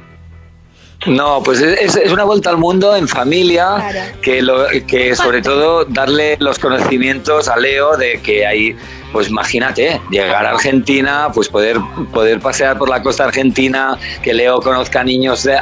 no, 1.09 1.43
pues 1.43 1.61
es, 1.61 1.97
es, 1.97 2.13
una 2.13 2.23
vuelta 2.23 2.51
al 2.51 2.59
mundo 2.59 2.95
en 2.95 3.09
familia, 3.09 4.13
que, 4.23 4.41
lo, 4.41 4.67
que 4.87 5.17
sobre 5.17 5.43
todo 5.43 5.85
darle 5.85 6.37
los 6.39 6.61
conocimientos 6.61 7.49
a 7.49 7.57
Leo 7.57 7.97
de 7.97 8.21
que 8.23 8.47
hay 8.47 8.77
pues 9.17 9.31
imagínate, 9.31 9.99
llegar 10.11 10.45
a 10.45 10.51
Argentina, 10.51 11.29
pues 11.33 11.49
poder, 11.49 11.79
poder 12.13 12.39
pasear 12.39 12.77
por 12.77 12.91
la 12.91 13.03
costa 13.03 13.25
argentina, 13.25 13.97
que 14.23 14.35
Leo 14.35 14.61
conozca 14.61 15.03
niños 15.03 15.43
de, 15.43 15.57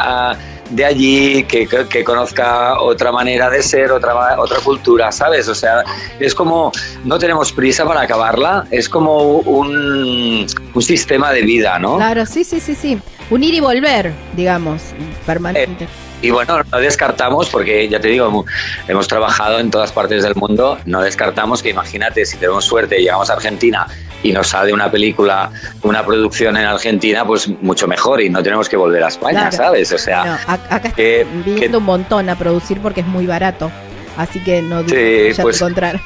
de 0.70 0.84
allí, 0.84 1.44
que, 1.44 1.68
que, 1.68 2.02
conozca 2.02 2.80
otra 2.80 3.12
manera 3.12 3.48
de 3.50 3.62
ser, 3.62 3.92
otra, 3.92 4.40
otra 4.40 4.58
cultura, 4.58 5.12
¿sabes? 5.12 5.46
O 5.46 5.54
sea, 5.54 5.84
es 6.18 6.34
como, 6.34 6.72
no 7.04 7.16
tenemos 7.16 7.52
prisa 7.52 7.84
para 7.84 8.00
acabarla, 8.00 8.66
es 8.72 8.88
como 8.88 9.36
un, 9.38 10.44
un 10.74 10.82
sistema 10.82 11.30
de 11.30 11.42
vida, 11.42 11.78
¿no? 11.78 11.94
Claro, 11.94 12.26
sí, 12.26 12.42
sí, 12.42 12.58
sí, 12.58 12.74
sí. 12.74 12.98
Unir 13.30 13.54
y 13.54 13.60
volver, 13.60 14.12
digamos, 14.34 14.82
permanente. 15.24 15.86
Y 16.22 16.30
bueno, 16.30 16.62
no 16.72 16.78
descartamos, 16.78 17.48
porque 17.50 17.88
ya 17.88 18.00
te 18.00 18.08
digo, 18.08 18.44
hemos 18.88 19.08
trabajado 19.08 19.58
en 19.58 19.70
todas 19.70 19.92
partes 19.92 20.22
del 20.22 20.34
mundo, 20.34 20.78
no 20.86 21.02
descartamos 21.02 21.62
que 21.62 21.70
imagínate, 21.70 22.24
si 22.24 22.36
tenemos 22.38 22.64
suerte 22.64 22.98
llegamos 22.98 23.28
a 23.30 23.34
Argentina 23.34 23.86
y 24.22 24.32
nos 24.32 24.48
sale 24.48 24.72
una 24.72 24.90
película, 24.90 25.50
una 25.82 26.04
producción 26.04 26.56
en 26.56 26.64
Argentina, 26.64 27.26
pues 27.26 27.48
mucho 27.60 27.86
mejor 27.86 28.22
y 28.22 28.30
no 28.30 28.42
tenemos 28.42 28.68
que 28.68 28.76
volver 28.76 29.04
a 29.04 29.08
España, 29.08 29.52
¿sabes? 29.52 29.92
O 29.92 29.98
sea, 29.98 30.40
acá 30.46 30.92
que, 30.92 31.26
viniendo 31.44 31.78
un 31.78 31.84
montón 31.84 32.30
a 32.30 32.36
producir 32.36 32.80
porque 32.80 33.02
es 33.02 33.06
muy 33.06 33.26
barato, 33.26 33.70
así 34.16 34.40
que 34.40 34.62
no 34.62 34.80
sí, 34.88 35.32
pues, 35.40 35.60
encontrar. 35.60 36.00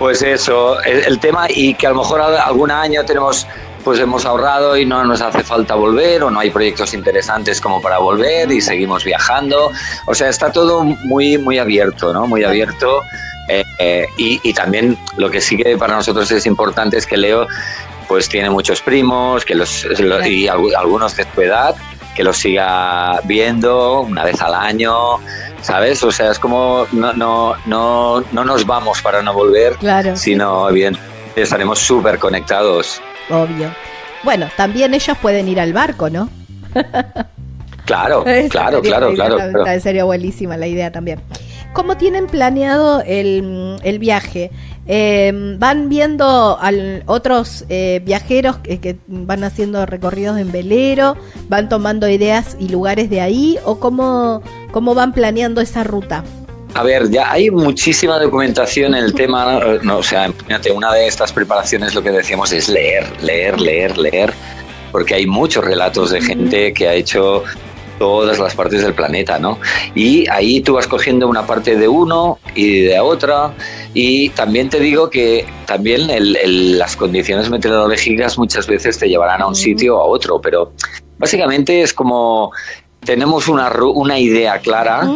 Pues 0.00 0.22
eso, 0.22 0.80
el, 0.82 1.18
tema 1.18 1.46
y 1.50 1.74
que 1.74 1.86
a 1.86 1.90
lo 1.90 1.96
mejor 1.96 2.22
algún 2.22 2.70
año 2.70 3.04
tenemos 3.04 3.46
pues 3.84 3.98
hemos 4.00 4.24
ahorrado 4.24 4.76
y 4.76 4.84
no 4.84 5.04
nos 5.04 5.20
hace 5.20 5.42
falta 5.42 5.74
volver 5.74 6.22
o 6.22 6.30
no 6.30 6.40
hay 6.40 6.50
proyectos 6.50 6.94
interesantes 6.94 7.60
como 7.60 7.80
para 7.80 7.98
volver 7.98 8.50
y 8.50 8.60
seguimos 8.60 9.04
viajando. 9.04 9.70
O 10.06 10.14
sea, 10.14 10.28
está 10.28 10.52
todo 10.52 10.82
muy, 10.82 11.38
muy 11.38 11.58
abierto, 11.58 12.12
¿no? 12.12 12.26
Muy 12.26 12.44
abierto. 12.44 13.02
Eh, 13.48 13.64
eh, 13.78 14.06
y, 14.16 14.52
también 14.52 14.96
lo 15.16 15.30
que 15.30 15.40
sí 15.40 15.56
que 15.56 15.76
para 15.76 15.96
nosotros 15.96 16.30
es 16.30 16.46
importante 16.46 16.96
es 16.96 17.06
que 17.06 17.16
Leo 17.16 17.48
pues 18.06 18.28
tiene 18.28 18.48
muchos 18.50 18.80
primos 18.80 19.44
que 19.44 19.54
los, 19.54 19.86
y 20.24 20.46
algunos 20.46 21.16
de 21.16 21.26
su 21.34 21.40
edad 21.40 21.74
que 22.14 22.22
los 22.24 22.36
siga 22.38 23.20
viendo 23.24 24.00
una 24.02 24.24
vez 24.24 24.40
al 24.42 24.54
año, 24.54 25.18
¿sabes? 25.62 26.02
O 26.02 26.12
sea, 26.12 26.30
es 26.30 26.38
como 26.38 26.86
no, 26.92 27.12
no, 27.12 27.56
no, 27.66 28.22
no 28.32 28.44
nos 28.44 28.66
vamos 28.66 29.00
para 29.00 29.22
no 29.22 29.32
volver, 29.32 29.76
claro, 29.76 30.16
sino 30.16 30.68
evidentemente 30.68 31.42
estaremos 31.42 31.78
súper 31.78 32.18
conectados 32.18 33.00
obvio. 33.30 33.70
Bueno, 34.22 34.48
también 34.56 34.94
ellos 34.94 35.16
pueden 35.18 35.48
ir 35.48 35.60
al 35.60 35.72
barco, 35.72 36.10
¿no? 36.10 36.28
claro, 37.84 38.24
claro, 38.50 38.82
claro, 38.82 39.14
claro, 39.14 39.80
Sería 39.80 40.04
buenísima 40.04 40.56
la 40.56 40.66
idea 40.66 40.90
también. 40.92 41.20
¿Cómo 41.72 41.96
tienen 41.96 42.26
planeado 42.26 43.00
el, 43.06 43.76
el 43.84 43.98
viaje? 44.00 44.50
Eh, 44.86 45.54
¿Van 45.58 45.88
viendo 45.88 46.58
a 46.60 46.72
otros 47.06 47.64
eh, 47.68 48.02
viajeros 48.04 48.56
que, 48.58 48.80
que, 48.80 48.98
van 49.06 49.44
haciendo 49.44 49.86
recorridos 49.86 50.38
en 50.38 50.50
velero? 50.50 51.16
¿Van 51.48 51.68
tomando 51.68 52.08
ideas 52.08 52.56
y 52.58 52.68
lugares 52.68 53.08
de 53.08 53.20
ahí? 53.20 53.56
¿O 53.64 53.78
cómo, 53.78 54.42
cómo 54.72 54.96
van 54.96 55.12
planeando 55.12 55.60
esa 55.60 55.84
ruta? 55.84 56.24
A 56.74 56.82
ver, 56.82 57.10
ya 57.10 57.30
hay 57.30 57.50
muchísima 57.50 58.18
documentación 58.18 58.94
en 58.94 59.04
el 59.04 59.14
tema, 59.14 59.60
no, 59.82 59.98
o 59.98 60.02
sea, 60.02 60.32
fíjate, 60.32 60.70
una 60.70 60.92
de 60.92 61.06
estas 61.06 61.32
preparaciones 61.32 61.94
lo 61.94 62.02
que 62.02 62.10
decíamos 62.10 62.52
es 62.52 62.68
leer, 62.68 63.04
leer, 63.22 63.60
leer, 63.60 63.98
leer. 63.98 64.32
porque 64.92 65.14
hay 65.14 65.26
muchos 65.26 65.64
relatos 65.64 66.10
de 66.10 66.20
gente 66.20 66.72
que 66.72 66.88
ha 66.88 66.94
hecho 66.94 67.44
todas 67.98 68.38
las 68.38 68.54
partes 68.54 68.82
del 68.82 68.94
planeta, 68.94 69.38
¿no? 69.38 69.58
Y 69.94 70.28
ahí 70.30 70.62
tú 70.62 70.74
vas 70.74 70.86
cogiendo 70.86 71.28
una 71.28 71.46
parte 71.46 71.76
de 71.76 71.86
uno 71.86 72.38
y 72.54 72.80
de 72.80 72.98
otra. 72.98 73.52
Y 73.92 74.30
también 74.30 74.70
te 74.70 74.80
digo 74.80 75.10
que 75.10 75.44
también 75.66 76.08
las 76.78 76.96
condiciones 76.96 77.50
meteorológicas 77.50 78.38
muchas 78.38 78.66
veces 78.66 78.98
te 78.98 79.06
llevarán 79.06 79.42
a 79.42 79.46
un 79.46 79.54
sitio 79.54 79.98
o 79.98 80.00
a 80.00 80.06
otro, 80.06 80.40
pero 80.40 80.72
básicamente 81.18 81.82
es 81.82 81.92
como 81.92 82.52
tenemos 83.04 83.48
una, 83.48 83.70
una 83.94 84.18
idea 84.18 84.58
clara 84.58 85.06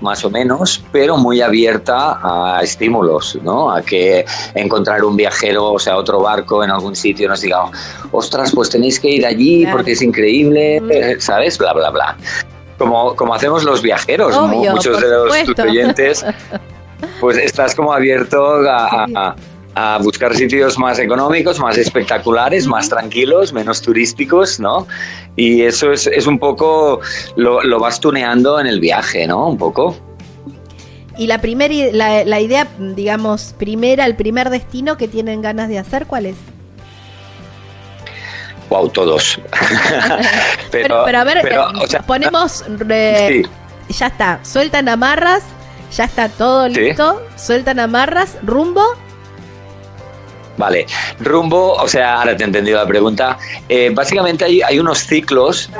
más 0.00 0.24
o 0.24 0.30
menos, 0.30 0.82
pero 0.92 1.16
muy 1.16 1.40
abierta 1.40 2.18
a 2.22 2.60
estímulos, 2.62 3.38
¿no? 3.42 3.70
A 3.70 3.82
que 3.82 4.24
encontrar 4.54 5.04
un 5.04 5.16
viajero, 5.16 5.72
o 5.72 5.78
sea, 5.78 5.96
otro 5.96 6.20
barco 6.20 6.64
en 6.64 6.70
algún 6.70 6.96
sitio 6.96 7.28
nos 7.28 7.40
diga, 7.40 7.70
ostras, 8.12 8.52
pues 8.54 8.70
tenéis 8.70 8.98
que 8.98 9.10
ir 9.10 9.26
allí 9.26 9.66
porque 9.66 9.92
es 9.92 10.02
increíble, 10.02 11.16
¿sabes? 11.20 11.58
Bla, 11.58 11.72
bla, 11.72 11.90
bla. 11.90 12.16
Como, 12.78 13.14
como 13.14 13.34
hacemos 13.34 13.64
los 13.64 13.82
viajeros, 13.82 14.40
muchos 14.48 15.00
de 15.00 15.08
los 15.08 15.58
oyentes, 15.58 16.24
pues 17.20 17.36
estás 17.36 17.74
como 17.74 17.92
abierto 17.92 18.56
a, 18.68 19.06
a 19.14 19.36
buscar 20.02 20.34
sitios 20.34 20.78
más 20.78 20.98
económicos, 20.98 21.58
más 21.60 21.78
espectaculares, 21.78 22.66
más 22.66 22.88
tranquilos, 22.88 23.52
menos 23.52 23.80
turísticos, 23.80 24.60
¿no? 24.60 24.86
Y 25.36 25.62
eso 25.62 25.92
es, 25.92 26.06
es 26.06 26.26
un 26.26 26.38
poco, 26.38 27.00
lo, 27.36 27.62
lo, 27.62 27.78
vas 27.78 28.00
tuneando 28.00 28.60
en 28.60 28.66
el 28.66 28.80
viaje, 28.80 29.26
¿no? 29.26 29.48
Un 29.48 29.58
poco. 29.58 29.96
Y 31.16 31.26
la, 31.26 31.40
primera 31.40 31.74
la, 31.92 32.24
la 32.24 32.40
idea, 32.40 32.66
digamos, 32.78 33.54
primera, 33.58 34.06
el 34.06 34.16
primer 34.16 34.50
destino 34.50 34.96
que 34.96 35.08
tienen 35.08 35.42
ganas 35.42 35.68
de 35.68 35.78
hacer, 35.78 36.06
¿cuál 36.06 36.26
es? 36.26 36.36
Wow, 38.70 38.88
todos. 38.88 39.38
pero, 40.70 41.02
pero, 41.04 41.18
a 41.18 41.24
ver, 41.24 41.38
eh, 41.38 41.98
ponemos. 42.06 42.64
Ya 43.98 44.06
está, 44.06 44.38
sueltan 44.44 44.88
amarras, 44.88 45.42
ya 45.92 46.04
está 46.04 46.28
todo 46.28 46.68
listo, 46.68 47.20
sueltan 47.36 47.80
amarras, 47.80 48.36
rumbo. 48.42 48.82
Vale, 50.60 50.84
rumbo, 51.20 51.72
o 51.72 51.88
sea, 51.88 52.18
ahora 52.18 52.36
te 52.36 52.42
he 52.42 52.46
entendido 52.46 52.76
la 52.76 52.86
pregunta. 52.86 53.38
Eh, 53.66 53.90
básicamente 53.94 54.44
hay, 54.44 54.60
hay, 54.60 54.78
unos 54.78 54.98
ciclos, 54.98 55.70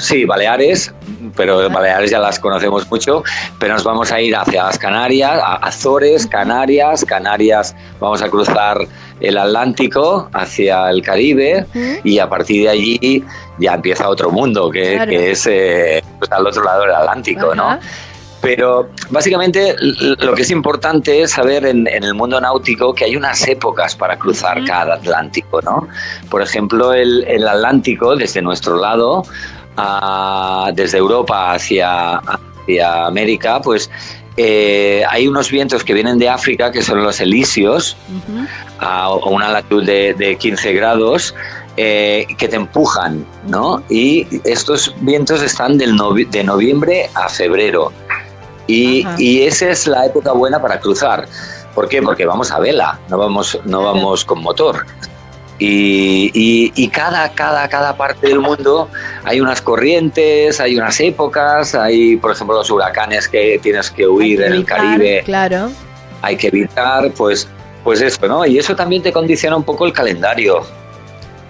sí, 0.00 0.24
Baleares, 0.24 0.90
pero 1.36 1.68
Baleares 1.68 2.10
ya 2.10 2.18
las 2.18 2.38
conocemos 2.38 2.90
mucho, 2.90 3.22
pero 3.58 3.74
nos 3.74 3.84
vamos 3.84 4.10
a 4.10 4.22
ir 4.22 4.34
hacia 4.34 4.64
las 4.64 4.78
Canarias, 4.78 5.38
Azores, 5.60 6.26
Canarias, 6.26 7.04
Canarias, 7.04 7.76
vamos 8.00 8.22
a 8.22 8.30
cruzar 8.30 8.78
el 9.20 9.36
Atlántico 9.36 10.30
hacia 10.32 10.88
el 10.88 11.02
Caribe 11.02 11.66
y 12.04 12.18
a 12.18 12.28
partir 12.28 12.62
de 12.62 12.70
allí 12.70 13.24
ya 13.58 13.74
empieza 13.74 14.08
otro 14.08 14.30
mundo, 14.30 14.70
que, 14.70 15.30
es 15.30 15.46
eh, 15.46 16.02
pues, 16.18 16.32
al 16.32 16.46
otro 16.46 16.64
lado 16.64 16.80
del 16.82 16.94
Atlántico, 16.94 17.54
¿no? 17.54 17.78
Pero 18.44 18.90
básicamente 19.08 19.74
lo 19.80 20.34
que 20.34 20.42
es 20.42 20.50
importante 20.50 21.22
es 21.22 21.30
saber 21.30 21.64
en, 21.64 21.86
el 21.86 22.14
mundo 22.14 22.38
náutico 22.40 22.94
que 22.94 23.06
hay 23.06 23.16
unas 23.16 23.48
épocas 23.48 23.96
para 23.96 24.18
cruzar 24.18 24.62
cada 24.64 24.94
Atlántico, 24.94 25.62
¿no? 25.62 25.88
Por 26.30 26.42
ejemplo, 26.42 26.92
el, 26.92 27.48
Atlántico, 27.48 28.14
desde 28.14 28.42
nuestro 28.42 28.76
lado, 28.76 29.24
desde 30.74 30.98
Europa 30.98 31.52
hacia, 31.52 32.16
hacia 32.18 33.06
América, 33.06 33.62
pues 33.62 33.90
eh, 34.36 35.04
hay 35.08 35.28
unos 35.28 35.50
vientos 35.50 35.84
que 35.84 35.94
vienen 35.94 36.18
de 36.18 36.28
África, 36.28 36.72
que 36.72 36.82
son 36.82 37.02
los 37.02 37.20
elíseos, 37.20 37.96
a 38.78 39.14
una 39.14 39.48
latitud 39.48 39.84
de, 39.84 40.36
15 40.38 40.72
grados, 40.72 41.34
eh, 41.76 42.26
que 42.36 42.48
te 42.48 42.56
empujan, 42.56 43.24
¿no? 43.48 43.82
Y 43.88 44.26
estos 44.44 44.94
vientos 45.00 45.42
están 45.42 45.78
del 45.78 45.96
de 46.30 46.44
noviembre 46.44 47.08
a 47.14 47.28
febrero. 47.28 47.92
Y, 48.66 49.42
esa 49.42 49.70
es 49.70 49.86
la 49.86 50.06
época 50.06 50.32
buena 50.32 50.60
para 50.60 50.80
cruzar. 50.80 51.26
¿Por 51.74 51.88
qué? 51.88 52.00
Porque 52.00 52.24
vamos 52.24 52.50
a 52.50 52.58
vela, 52.60 52.98
no 53.08 53.18
vamos, 53.18 53.58
no 53.64 53.82
vamos 53.82 54.24
con 54.24 54.40
motor. 54.40 54.86
Y, 55.58 56.30
y, 56.74 56.88
cada, 56.88 57.28
cada, 57.32 57.68
cada 57.68 57.96
parte 57.96 58.28
del 58.28 58.40
mundo 58.40 58.88
hay 59.24 59.40
unas 59.40 59.60
corrientes, 59.60 60.60
hay 60.60 60.76
unas 60.76 60.98
épocas, 61.00 61.74
hay, 61.74 62.16
por 62.16 62.32
ejemplo, 62.32 62.56
los 62.56 62.70
huracanes 62.70 63.28
que 63.28 63.58
tienes 63.62 63.90
que 63.90 64.06
huir 64.06 64.42
en 64.42 64.52
el 64.52 64.64
Caribe. 64.64 65.22
Claro. 65.24 65.70
Hay 66.22 66.36
que 66.36 66.48
evitar, 66.48 67.10
pues, 67.12 67.48
pues 67.84 68.00
eso, 68.00 68.26
¿no? 68.26 68.44
Y 68.46 68.58
eso 68.58 68.74
también 68.74 69.02
te 69.02 69.12
condiciona 69.12 69.56
un 69.56 69.62
poco 69.62 69.86
el 69.86 69.92
calendario. 69.92 70.62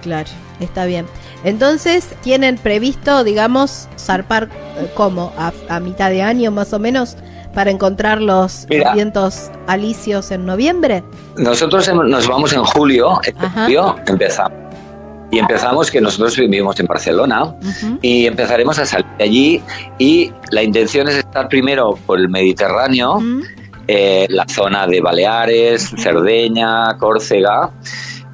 Claro, 0.02 0.28
está 0.60 0.84
bien. 0.84 1.06
Entonces, 1.44 2.08
¿tienen 2.22 2.56
previsto, 2.56 3.22
digamos, 3.22 3.88
zarpar 3.98 4.48
eh, 4.78 4.90
como 4.94 5.32
a, 5.36 5.80
mitad 5.80 6.10
de 6.10 6.22
año 6.22 6.50
más 6.50 6.72
o 6.72 6.78
menos 6.78 7.16
para 7.52 7.70
encontrar 7.70 8.20
los 8.20 8.66
vientos 8.94 9.50
alisios 9.66 10.30
en 10.30 10.46
noviembre? 10.46 11.04
Nosotros 11.36 11.88
nos 11.92 12.26
vamos 12.26 12.52
en 12.52 12.64
julio, 12.64 13.20
julio 13.54 13.94
empezamos. 14.06 14.64
Y 15.30 15.38
empezamos 15.38 15.90
que 15.90 16.00
nosotros 16.00 16.36
vivimos 16.36 16.78
en 16.78 16.86
Barcelona 16.86 17.54
y 18.02 18.26
empezaremos 18.26 18.78
a 18.78 18.86
salir 18.86 19.06
de 19.18 19.24
allí 19.24 19.62
y 19.98 20.32
la 20.50 20.62
intención 20.62 21.08
es 21.08 21.16
estar 21.16 21.48
primero 21.48 21.98
por 22.06 22.20
el 22.20 22.28
Mediterráneo, 22.28 23.18
eh, 23.88 24.26
la 24.28 24.46
zona 24.48 24.86
de 24.86 25.00
Baleares, 25.00 25.92
Cerdeña, 25.98 26.96
Córcega 26.98 27.70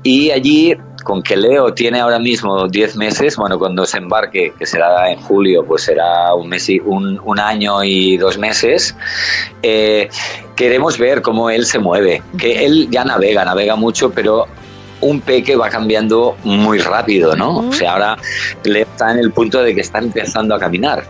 y 0.02 0.30
allí 0.30 0.76
con 1.02 1.22
que 1.22 1.36
Leo 1.36 1.72
tiene 1.72 2.00
ahora 2.00 2.18
mismo 2.18 2.68
10 2.68 2.96
meses, 2.96 3.36
bueno, 3.36 3.58
cuando 3.58 3.86
se 3.86 3.98
embarque, 3.98 4.52
que 4.58 4.66
será 4.66 5.10
en 5.10 5.20
julio, 5.20 5.64
pues 5.64 5.82
será 5.82 6.34
un, 6.34 6.48
mes 6.48 6.68
y, 6.68 6.80
un, 6.80 7.38
año 7.38 7.82
y 7.84 8.16
dos 8.16 8.38
meses, 8.38 8.94
eh, 9.62 10.08
queremos 10.56 10.98
ver 10.98 11.22
cómo 11.22 11.50
él 11.50 11.66
se 11.66 11.78
mueve, 11.78 12.22
que 12.38 12.64
él 12.64 12.88
ya 12.90 13.04
navega, 13.04 13.44
navega 13.44 13.76
mucho, 13.76 14.10
pero 14.10 14.46
un 15.00 15.20
peque 15.20 15.56
va 15.56 15.70
cambiando 15.70 16.36
muy 16.44 16.78
rápido, 16.78 17.34
¿no? 17.34 17.58
O 17.58 17.72
sea, 17.72 17.92
ahora 17.92 18.16
Leo 18.64 18.82
está 18.82 19.12
en 19.12 19.18
el 19.18 19.32
punto 19.32 19.62
de 19.62 19.74
que 19.74 19.80
está 19.80 19.98
empezando 19.98 20.54
a 20.54 20.58
caminar. 20.58 21.04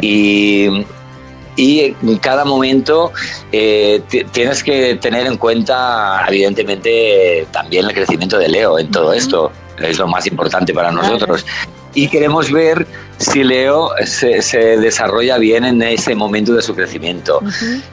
Y 0.00 0.86
y 1.56 1.94
en 2.02 2.18
cada 2.18 2.44
momento 2.44 3.12
eh, 3.52 4.02
tienes 4.32 4.62
que 4.62 4.96
tener 4.96 5.26
en 5.26 5.36
cuenta, 5.36 6.24
evidentemente, 6.28 7.46
también 7.52 7.86
el 7.86 7.94
crecimiento 7.94 8.38
de 8.38 8.48
Leo 8.48 8.78
en 8.78 8.90
todo 8.90 9.12
esto. 9.12 9.52
Es 9.78 9.98
lo 9.98 10.06
más 10.06 10.26
importante 10.26 10.72
para 10.72 10.92
nosotros. 10.92 11.44
Y 11.94 12.08
queremos 12.08 12.50
ver 12.50 12.86
si 13.18 13.44
Leo 13.44 13.90
se, 14.04 14.78
desarrolla 14.78 15.38
bien 15.38 15.64
en 15.64 15.80
ese 15.82 16.14
momento 16.14 16.52
de 16.54 16.62
su 16.62 16.74
crecimiento. 16.74 17.40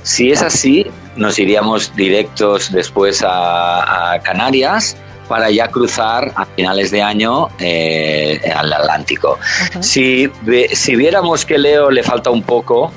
Si 0.03 0.31
es 0.31 0.41
así, 0.41 0.87
nos 1.15 1.37
iríamos 1.37 1.95
directos 1.95 2.71
después 2.71 3.23
a, 3.25 4.19
Canarias 4.23 4.97
para 5.27 5.49
ya 5.49 5.67
cruzar 5.67 6.31
a 6.35 6.45
finales 6.45 6.91
de 6.91 7.01
año 7.01 7.47
eh, 7.59 8.41
al 8.55 8.73
Atlántico. 8.73 9.39
Si, 9.79 10.29
si 10.73 10.95
viéramos 10.95 11.45
que 11.45 11.57
Leo 11.57 11.89
le 11.89 12.03
falta 12.03 12.31
un 12.31 12.43
poco, 12.43 12.91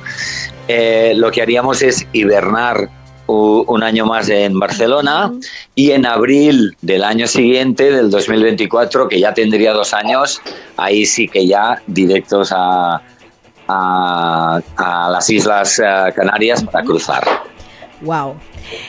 eh, 0.68 1.12
lo 1.16 1.30
que 1.30 1.42
haríamos 1.42 1.82
es 1.82 2.06
hibernar 2.12 2.88
un 3.26 3.82
año 3.82 4.04
más 4.06 4.28
en 4.28 4.58
Barcelona 4.58 5.32
y 5.74 5.92
en 5.92 6.06
abril 6.06 6.76
del 6.82 7.04
año 7.04 7.26
siguiente, 7.26 7.90
del 7.90 8.10
2024, 8.10 9.08
que 9.08 9.18
ya 9.18 9.32
tendría 9.32 9.72
dos 9.72 9.94
años, 9.94 10.40
ahí 10.76 11.06
sí 11.06 11.26
que 11.26 11.46
ya 11.46 11.80
directos 11.86 12.52
a, 12.52 13.00
a, 13.66 15.08
las 15.10 15.30
Islas 15.30 15.78
eh, 15.78 16.12
Canarias 16.14 16.62
para 16.64 16.84
cruzar. 16.84 17.24
Wow. 18.02 18.34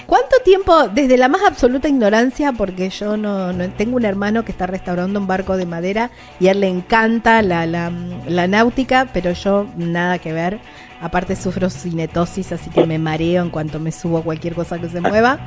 ¿Cuánto 0.05 0.37
tiempo, 0.43 0.87
desde 0.89 1.17
la 1.17 1.27
más 1.27 1.41
absoluta 1.43 1.87
ignorancia, 1.87 2.51
porque 2.53 2.89
yo 2.89 3.15
no, 3.17 3.53
tengo 3.77 3.97
un 3.97 4.05
hermano 4.05 4.43
que 4.43 4.51
está 4.51 4.67
restaurando 4.67 5.19
un 5.19 5.27
barco 5.27 5.55
de 5.57 5.65
madera 5.65 6.11
y 6.39 6.47
a 6.47 6.51
él 6.51 6.61
le 6.61 6.67
encanta 6.67 7.41
la, 7.41 7.65
la, 7.65 7.91
la 8.27 8.47
náutica, 8.47 9.09
pero 9.13 9.31
yo 9.31 9.67
nada 9.77 10.19
que 10.19 10.33
ver 10.33 10.59
Aparte 11.01 11.35
sufro 11.35 11.69
cinetosis, 11.69 12.51
así 12.51 12.69
que 12.69 12.85
me 12.85 12.97
mareo 12.97 13.43
en 13.43 13.49
cuanto 13.49 13.79
me 13.79 13.91
subo 13.91 14.19
a 14.19 14.23
cualquier 14.23 14.55
cosa 14.55 14.79
que 14.79 14.89
se 14.89 15.01
mueva. 15.01 15.39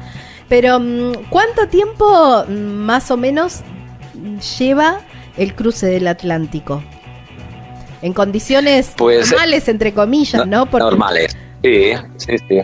Pero, 0.49 0.79
mm, 0.79 1.13
¿cuánto 1.31 1.69
tiempo 1.69 2.45
mm, 2.47 2.53
más 2.53 3.11
o 3.11 3.17
menos 3.17 3.61
lleva 4.59 5.01
el 5.37 5.55
cruce 5.55 5.87
del 5.87 6.07
Atlántico? 6.07 6.83
En 8.03 8.13
condiciones 8.13 8.93
pues, 8.97 9.31
normales, 9.31 9.69
entre 9.69 9.93
comillas, 9.93 10.47
¿no? 10.47 10.67
Normales, 10.71 11.37
sí, 11.63 11.93
sí, 12.17 12.37
sí. 12.49 12.61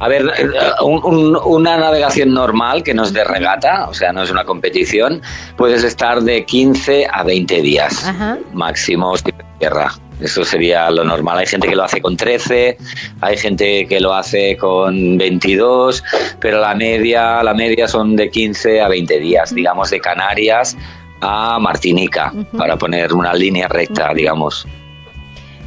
A 0.00 0.08
ver, 0.08 0.26
eh, 0.36 0.50
una 0.82 1.78
navegación 1.78 2.34
normal 2.34 2.82
que 2.82 2.92
no 2.92 3.04
es 3.04 3.12
de 3.12 3.22
regata, 3.22 3.86
o 3.88 3.94
sea, 3.94 4.12
no 4.12 4.22
es 4.22 4.30
una 4.30 4.44
competición, 4.44 5.22
puedes 5.56 5.84
estar 5.84 6.20
de 6.20 6.44
15 6.44 7.06
a 7.10 7.22
20 7.22 7.62
días 7.62 8.12
máximo 8.52 9.16
de 9.16 9.32
tierra. 9.60 9.92
Eso 10.24 10.42
sería 10.42 10.90
lo 10.90 11.04
normal. 11.04 11.38
Hay 11.38 11.46
gente 11.46 11.68
que 11.68 11.76
lo 11.76 11.84
hace 11.84 12.00
con 12.00 12.16
13, 12.16 12.78
hay 13.20 13.36
gente 13.36 13.86
que 13.86 14.00
lo 14.00 14.14
hace 14.14 14.56
con 14.56 15.18
22, 15.18 16.02
pero 16.40 16.60
la 16.60 16.74
media, 16.74 17.42
la 17.42 17.52
media 17.52 17.86
son 17.86 18.16
de 18.16 18.30
15 18.30 18.80
a 18.80 18.88
20 18.88 19.20
días, 19.20 19.54
digamos 19.54 19.90
de 19.90 20.00
Canarias 20.00 20.76
a 21.20 21.58
Martinica, 21.58 22.32
para 22.56 22.76
poner 22.76 23.12
una 23.12 23.34
línea 23.34 23.68
recta, 23.68 24.12
digamos. 24.14 24.66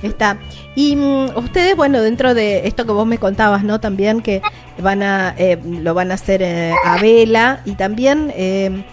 Está. 0.02 0.40
Y 0.76 0.96
mm, 0.96 1.38
ustedes, 1.38 1.76
bueno, 1.76 2.02
dentro 2.02 2.34
de 2.34 2.68
esto 2.68 2.86
que 2.86 2.92
vos 2.92 3.08
me 3.08 3.18
contabas, 3.18 3.64
¿no? 3.64 3.80
También 3.80 4.22
que 4.22 4.42
van 4.80 5.02
a, 5.04 5.34
eh, 5.38 5.60
lo 5.64 5.94
van 5.94 6.12
a 6.12 6.16
hacer 6.16 6.42
eh, 6.42 6.74
a 6.84 7.00
vela 7.00 7.62
y 7.66 7.74
también 7.74 8.32
eh, 8.36 8.84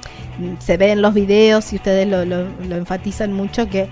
se 0.58 0.76
ve 0.76 0.92
en 0.92 1.02
los 1.02 1.14
videos 1.14 1.72
y 1.72 1.76
ustedes 1.76 2.06
lo, 2.08 2.24
lo, 2.24 2.76
enfatizan 2.76 3.32
mucho 3.32 3.68
que 3.68 3.88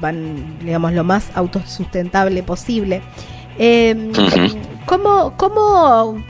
van, 0.00 0.58
digamos, 0.60 0.92
lo 0.92 1.04
más 1.04 1.30
autosustentable 1.34 2.42
posible. 2.42 3.02
Eh, 3.58 4.12
¿Cómo, 4.84 5.34
cómo 5.36 6.22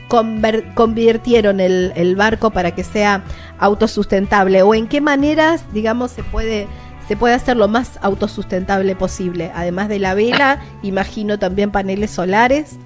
convirtieron 0.73 1.59
el, 1.59 1.91
el, 1.95 2.15
barco 2.15 2.51
para 2.51 2.71
que 2.71 2.83
sea 2.83 3.23
autosustentable? 3.59 4.61
¿O 4.63 4.73
en 4.73 4.87
qué 4.87 5.01
maneras, 5.01 5.63
digamos, 5.73 6.11
se 6.11 6.23
puede, 6.23 6.67
se 7.07 7.15
puede 7.15 7.35
hacer 7.35 7.57
lo 7.57 7.67
más 7.67 7.99
autosustentable 8.01 8.95
posible? 8.95 9.51
Además 9.53 9.89
de 9.89 9.99
la 9.99 10.15
vela, 10.15 10.59
imagino 10.81 11.37
también 11.37 11.71
paneles 11.71 12.11
solares. 12.11 12.77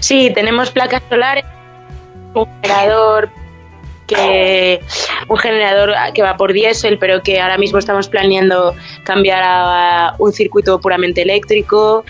Sí, 0.00 0.30
tenemos 0.34 0.70
placas 0.70 1.02
solares, 1.08 1.44
un 2.34 2.46
generador 2.62 3.30
que 4.06 4.80
un 5.28 5.36
generador 5.38 5.94
que 6.14 6.22
va 6.22 6.36
por 6.36 6.52
diésel, 6.52 6.98
pero 6.98 7.22
que 7.22 7.40
ahora 7.40 7.58
mismo 7.58 7.78
estamos 7.78 8.08
planeando 8.08 8.74
cambiar 9.04 9.42
a 9.44 10.14
un 10.18 10.32
circuito 10.32 10.80
puramente 10.80 11.22
eléctrico. 11.22 12.04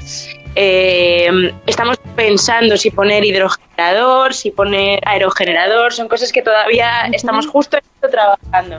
Eh, 0.54 1.28
estamos 1.66 1.98
pensando 2.14 2.76
si 2.76 2.90
poner 2.90 3.24
hidrogenerador, 3.24 4.32
si 4.32 4.50
poner 4.50 5.00
aerogenerador, 5.04 5.92
son 5.92 6.08
cosas 6.08 6.32
que 6.32 6.42
todavía 6.42 7.06
estamos 7.12 7.46
justo 7.46 7.78
trabajando. 8.10 8.78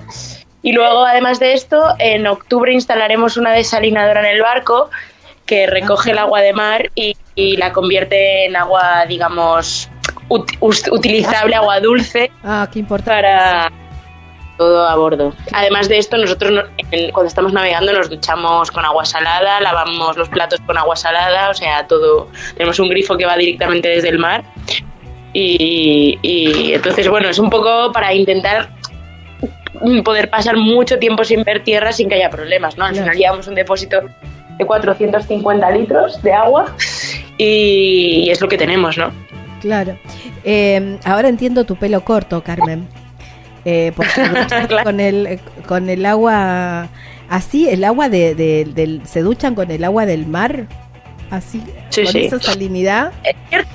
Y 0.64 0.72
luego, 0.72 1.06
además 1.06 1.40
de 1.40 1.54
esto, 1.54 1.82
en 2.00 2.26
octubre 2.26 2.74
instalaremos 2.74 3.38
una 3.38 3.52
desalinadora 3.52 4.22
en 4.22 4.36
el 4.36 4.42
barco 4.42 4.90
que 5.46 5.68
recoge 5.68 6.12
el 6.12 6.18
agua 6.18 6.42
de 6.42 6.52
mar 6.52 6.92
y, 6.96 7.16
y 7.36 7.56
la 7.58 7.72
convierte 7.72 8.46
en 8.46 8.56
agua, 8.56 9.06
digamos, 9.08 9.90
utilizable, 10.30 11.56
agua 11.56 11.80
dulce. 11.80 12.32
Ah, 12.44 12.68
qué. 12.72 12.84
Para 12.84 13.72
todo 14.58 14.88
a 14.88 14.96
bordo. 14.96 15.34
Además 15.54 15.88
de 15.88 16.00
esto, 16.00 16.18
nosotros 16.18 16.66
cuando 17.14 17.28
estamos 17.28 17.54
navegando 17.54 17.94
nos 17.94 18.10
duchamos 18.10 18.72
con 18.72 18.84
agua 18.84 19.06
salada, 19.06 19.62
lavamos 19.62 20.18
los 20.18 20.30
platos 20.30 20.60
con 20.66 20.78
agua 20.78 20.96
salada, 20.96 21.50
o 21.50 21.54
sea, 21.54 21.86
todo. 21.88 22.30
Tenemos 22.56 22.80
un 22.80 22.90
grifo 22.90 23.16
que 23.18 23.26
va 23.26 23.38
directamente 23.38 23.88
desde 23.88 24.10
el 24.10 24.20
mar. 24.20 24.44
Y, 25.34 26.18
y 26.24 26.74
entonces, 26.74 27.08
bueno, 27.08 27.30
es 27.30 27.38
un 27.38 27.50
poco 27.50 27.92
para 27.92 28.14
intentar 28.14 28.70
poder 30.04 30.30
pasar 30.30 30.58
mucho 30.58 30.98
tiempo 30.98 31.24
sin 31.24 31.44
ver 31.44 31.64
tierra 31.64 31.92
sin 31.92 32.10
que 32.10 32.16
haya 32.16 32.30
problemas, 32.30 32.78
¿no? 32.78 32.86
Al 32.86 32.96
final 32.96 33.16
llevamos 33.16 33.48
un 33.48 33.56
depósito 33.56 34.02
de 34.58 34.66
450 34.66 35.72
litros 35.72 36.22
de 36.24 36.34
agua 36.34 36.74
y 37.38 38.28
es 38.30 38.42
lo 38.42 38.48
que 38.48 38.58
tenemos, 38.58 38.98
¿no? 38.98 39.12
Claro. 39.62 39.98
Eh, 40.44 41.00
ahora 41.04 41.30
entiendo 41.30 41.66
tu 41.66 41.76
pelo 41.76 42.04
corto, 42.04 42.44
Carmen. 42.44 42.88
Eh, 43.66 43.92
porque 43.96 44.12
con 44.84 45.00
el 45.00 45.40
con 45.68 45.90
el 45.90 46.06
agua 46.06 46.88
así, 47.30 47.68
el 47.68 47.84
agua 47.84 48.10
de, 48.10 48.34
del 48.36 49.02
se 49.06 49.22
duchan 49.22 49.56
con 49.56 49.70
el 49.72 49.84
agua 49.84 50.06
del 50.06 50.26
mar, 50.26 50.68
así 51.32 51.62
con 51.94 52.16
esa 52.16 52.40
salinidad. 52.40 53.12
Es 53.24 53.36
cierto 53.50 53.70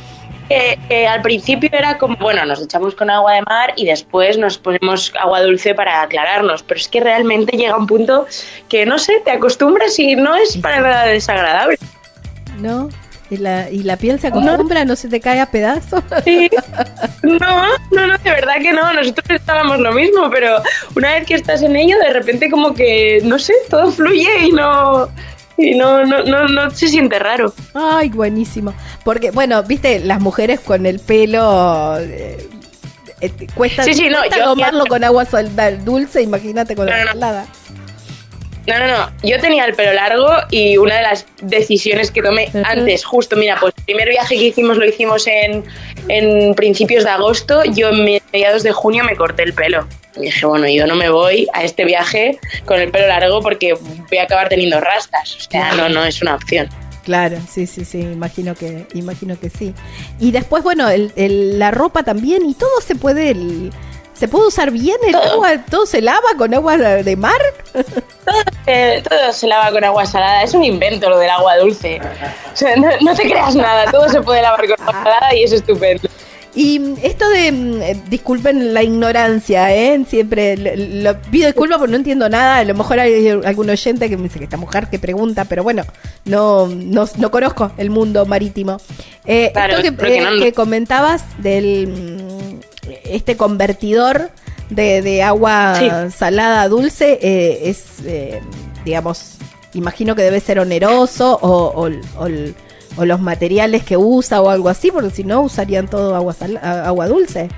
que, 0.88 1.06
al 1.06 1.22
principio 1.22 1.70
era 1.72 1.98
como, 1.98 2.16
bueno, 2.16 2.44
nos 2.44 2.62
echamos 2.62 2.94
con 2.94 3.10
agua 3.10 3.34
de 3.34 3.42
mar 3.42 3.72
y 3.76 3.86
después 3.86 4.38
nos 4.38 4.58
ponemos 4.58 5.12
agua 5.20 5.42
dulce 5.42 5.74
para 5.74 6.02
aclararnos, 6.02 6.62
pero 6.62 6.80
es 6.80 6.88
que 6.88 7.00
realmente 7.00 7.56
llega 7.56 7.76
un 7.76 7.86
punto 7.86 8.26
que 8.68 8.86
no 8.86 8.98
sé, 8.98 9.20
te 9.24 9.30
acostumbras 9.30 9.98
y 9.98 10.16
no 10.16 10.34
es 10.36 10.56
para 10.58 10.80
nada 10.80 11.06
desagradable. 11.06 11.78
No, 12.58 12.88
¿Y 13.32 13.38
la, 13.38 13.70
y 13.70 13.82
la 13.82 13.96
piel 13.96 14.20
se 14.20 14.26
acostumbra? 14.26 14.84
¿No, 14.84 14.94
se 14.94 15.08
te 15.08 15.18
cae 15.18 15.40
a 15.40 15.46
pedazos? 15.46 16.04
Sí. 16.24 16.50
No, 17.22 17.38
no, 17.92 18.06
no, 18.08 18.18
de 18.18 18.30
verdad 18.30 18.54
que 18.60 18.72
no. 18.72 18.92
Nosotros 18.92 19.30
estábamos 19.30 19.78
lo 19.78 19.92
mismo, 19.92 20.28
pero 20.28 20.60
una 20.96 21.12
vez 21.12 21.24
que 21.24 21.34
estás 21.34 21.62
en 21.62 21.76
ello, 21.76 21.96
de 21.98 22.12
repente 22.12 22.50
como 22.50 22.74
que, 22.74 23.20
no 23.22 23.38
sé, 23.38 23.54
todo 23.70 23.90
fluye 23.90 24.46
y 24.48 24.52
no... 24.52 25.08
Y 25.56 25.76
no, 25.76 26.04
no, 26.04 26.24
no, 26.24 26.48
no 26.48 26.70
se 26.72 26.88
siente 26.88 27.18
raro. 27.20 27.54
Ay, 27.74 28.08
buenísimo. 28.08 28.74
Porque, 29.04 29.30
bueno, 29.30 29.62
viste, 29.62 30.00
las 30.00 30.20
mujeres 30.20 30.60
con 30.60 30.84
el 30.84 30.98
pelo... 30.98 31.96
Eh, 32.00 32.48
eh, 33.20 33.32
cuesta, 33.54 33.84
sí, 33.84 33.94
sí, 33.94 34.08
no, 34.10 34.18
tomarlo 34.28 34.84
con 34.86 35.04
agua 35.04 35.24
dulce, 35.84 36.22
imagínate 36.22 36.74
con 36.74 36.86
la 36.86 37.06
salada. 37.06 37.46
No, 37.70 37.81
no, 38.66 38.86
no. 38.86 39.10
Yo 39.22 39.40
tenía 39.40 39.64
el 39.64 39.74
pelo 39.74 39.92
largo 39.92 40.28
y 40.50 40.76
una 40.76 40.96
de 40.96 41.02
las 41.02 41.26
decisiones 41.42 42.10
que 42.10 42.22
tomé 42.22 42.50
antes, 42.64 43.04
justo, 43.04 43.36
mira, 43.36 43.56
pues 43.60 43.74
el 43.76 43.84
primer 43.84 44.08
viaje 44.08 44.36
que 44.36 44.44
hicimos 44.44 44.76
lo 44.76 44.84
hicimos 44.84 45.26
en, 45.26 45.64
en 46.08 46.54
principios 46.54 47.04
de 47.04 47.10
agosto. 47.10 47.64
Yo 47.64 47.88
en 47.88 48.04
mediados 48.32 48.62
de 48.62 48.72
junio 48.72 49.04
me 49.04 49.16
corté 49.16 49.42
el 49.42 49.52
pelo. 49.52 49.86
Y 50.16 50.22
dije, 50.22 50.46
bueno, 50.46 50.68
yo 50.68 50.86
no 50.86 50.94
me 50.94 51.08
voy 51.08 51.48
a 51.54 51.64
este 51.64 51.84
viaje 51.84 52.38
con 52.64 52.78
el 52.78 52.90
pelo 52.90 53.08
largo 53.08 53.40
porque 53.40 53.74
voy 53.74 54.18
a 54.18 54.24
acabar 54.24 54.48
teniendo 54.48 54.80
rastas. 54.80 55.36
O 55.36 55.50
sea, 55.50 55.72
no, 55.74 55.88
no 55.88 56.04
es 56.04 56.20
una 56.22 56.34
opción. 56.34 56.68
Claro, 57.04 57.38
sí, 57.50 57.66
sí, 57.66 57.84
sí, 57.84 57.98
imagino 57.98 58.54
que, 58.54 58.86
imagino 58.94 59.38
que 59.38 59.50
sí. 59.50 59.74
Y 60.20 60.30
después, 60.30 60.62
bueno, 60.62 60.88
el, 60.88 61.58
la 61.58 61.72
ropa 61.72 62.02
también 62.04 62.46
y 62.46 62.54
todo 62.54 62.80
se 62.80 62.94
puede... 62.94 63.34
¿Se 64.14 64.28
puede 64.28 64.46
usar 64.46 64.70
bien 64.70 64.98
el 65.04 65.16
agua? 65.16 65.64
¿Todo 65.68 65.84
se 65.84 66.00
lava 66.00 66.36
con 66.38 66.54
agua 66.54 66.76
de 66.76 67.16
mar? 67.16 67.40
Todo, 69.08 69.32
se 69.32 69.46
lava 69.46 69.70
con 69.70 69.84
agua 69.84 70.06
salada. 70.06 70.42
Es 70.42 70.54
un 70.54 70.64
invento 70.64 71.08
lo 71.08 71.18
del 71.18 71.30
agua 71.30 71.56
dulce. 71.58 72.00
O 72.52 72.56
sea, 72.56 72.76
no, 72.76 73.14
te 73.14 73.22
creas 73.22 73.54
nada. 73.54 73.90
Todo 73.90 74.08
se 74.08 74.20
puede 74.20 74.42
lavar 74.42 74.60
con 74.60 74.80
agua 74.80 75.02
salada 75.04 75.34
y 75.34 75.44
es 75.44 75.52
estupendo. 75.52 76.08
Y 76.54 76.80
esto 77.02 77.28
de, 77.30 77.50
mm, 77.50 77.82
eh, 77.82 78.02
disculpen 78.08 78.74
la 78.74 78.82
ignorancia, 78.82 79.74
¿eh? 79.74 80.04
Siempre 80.06 80.56
lo, 80.56 81.18
pido 81.22 81.46
disculpas 81.46 81.78
porque 81.78 81.92
no 81.92 81.96
entiendo 81.96 82.28
nada. 82.28 82.58
A 82.58 82.64
lo 82.64 82.74
mejor 82.74 83.00
hay 83.00 83.28
algún 83.28 83.70
oyente 83.70 84.10
que 84.10 84.16
me 84.18 84.24
dice 84.24 84.38
que 84.38 84.44
esta 84.44 84.58
mujer 84.58 84.88
que 84.88 84.98
pregunta, 84.98 85.46
pero 85.46 85.62
bueno, 85.62 85.84
no, 86.26 86.66
no, 86.66 87.08
no 87.16 87.30
conozco 87.30 87.72
el 87.78 87.88
mundo 87.88 88.26
marítimo. 88.26 88.78
Eh, 89.24 89.52
esto 89.54 89.96
que, 89.96 90.18
eh, 90.18 90.40
que, 90.40 90.52
comentabas 90.52 91.24
del 91.38 91.88
mm, 91.88 92.60
este 93.04 93.36
convertidor 93.36 94.30
de, 94.74 95.22
agua 95.22 96.10
salada 96.10 96.68
dulce 96.68 97.18
eh, 97.22 97.70
es, 97.70 98.00
eh, 98.04 98.40
digamos, 98.84 99.36
imagino 99.74 100.14
que 100.14 100.22
debe 100.22 100.40
ser 100.40 100.58
oneroso 100.58 101.38
o, 101.42 101.88
los 103.04 103.20
materiales 103.20 103.84
que 103.84 103.96
usa 103.96 104.42
o 104.42 104.50
algo 104.50 104.68
así, 104.68 104.90
porque 104.90 105.10
si 105.10 105.24
no 105.24 105.40
usarían 105.42 105.88
todo 105.88 106.14
agua, 106.14 106.34
agua 106.84 107.06
dulce. 107.08 107.48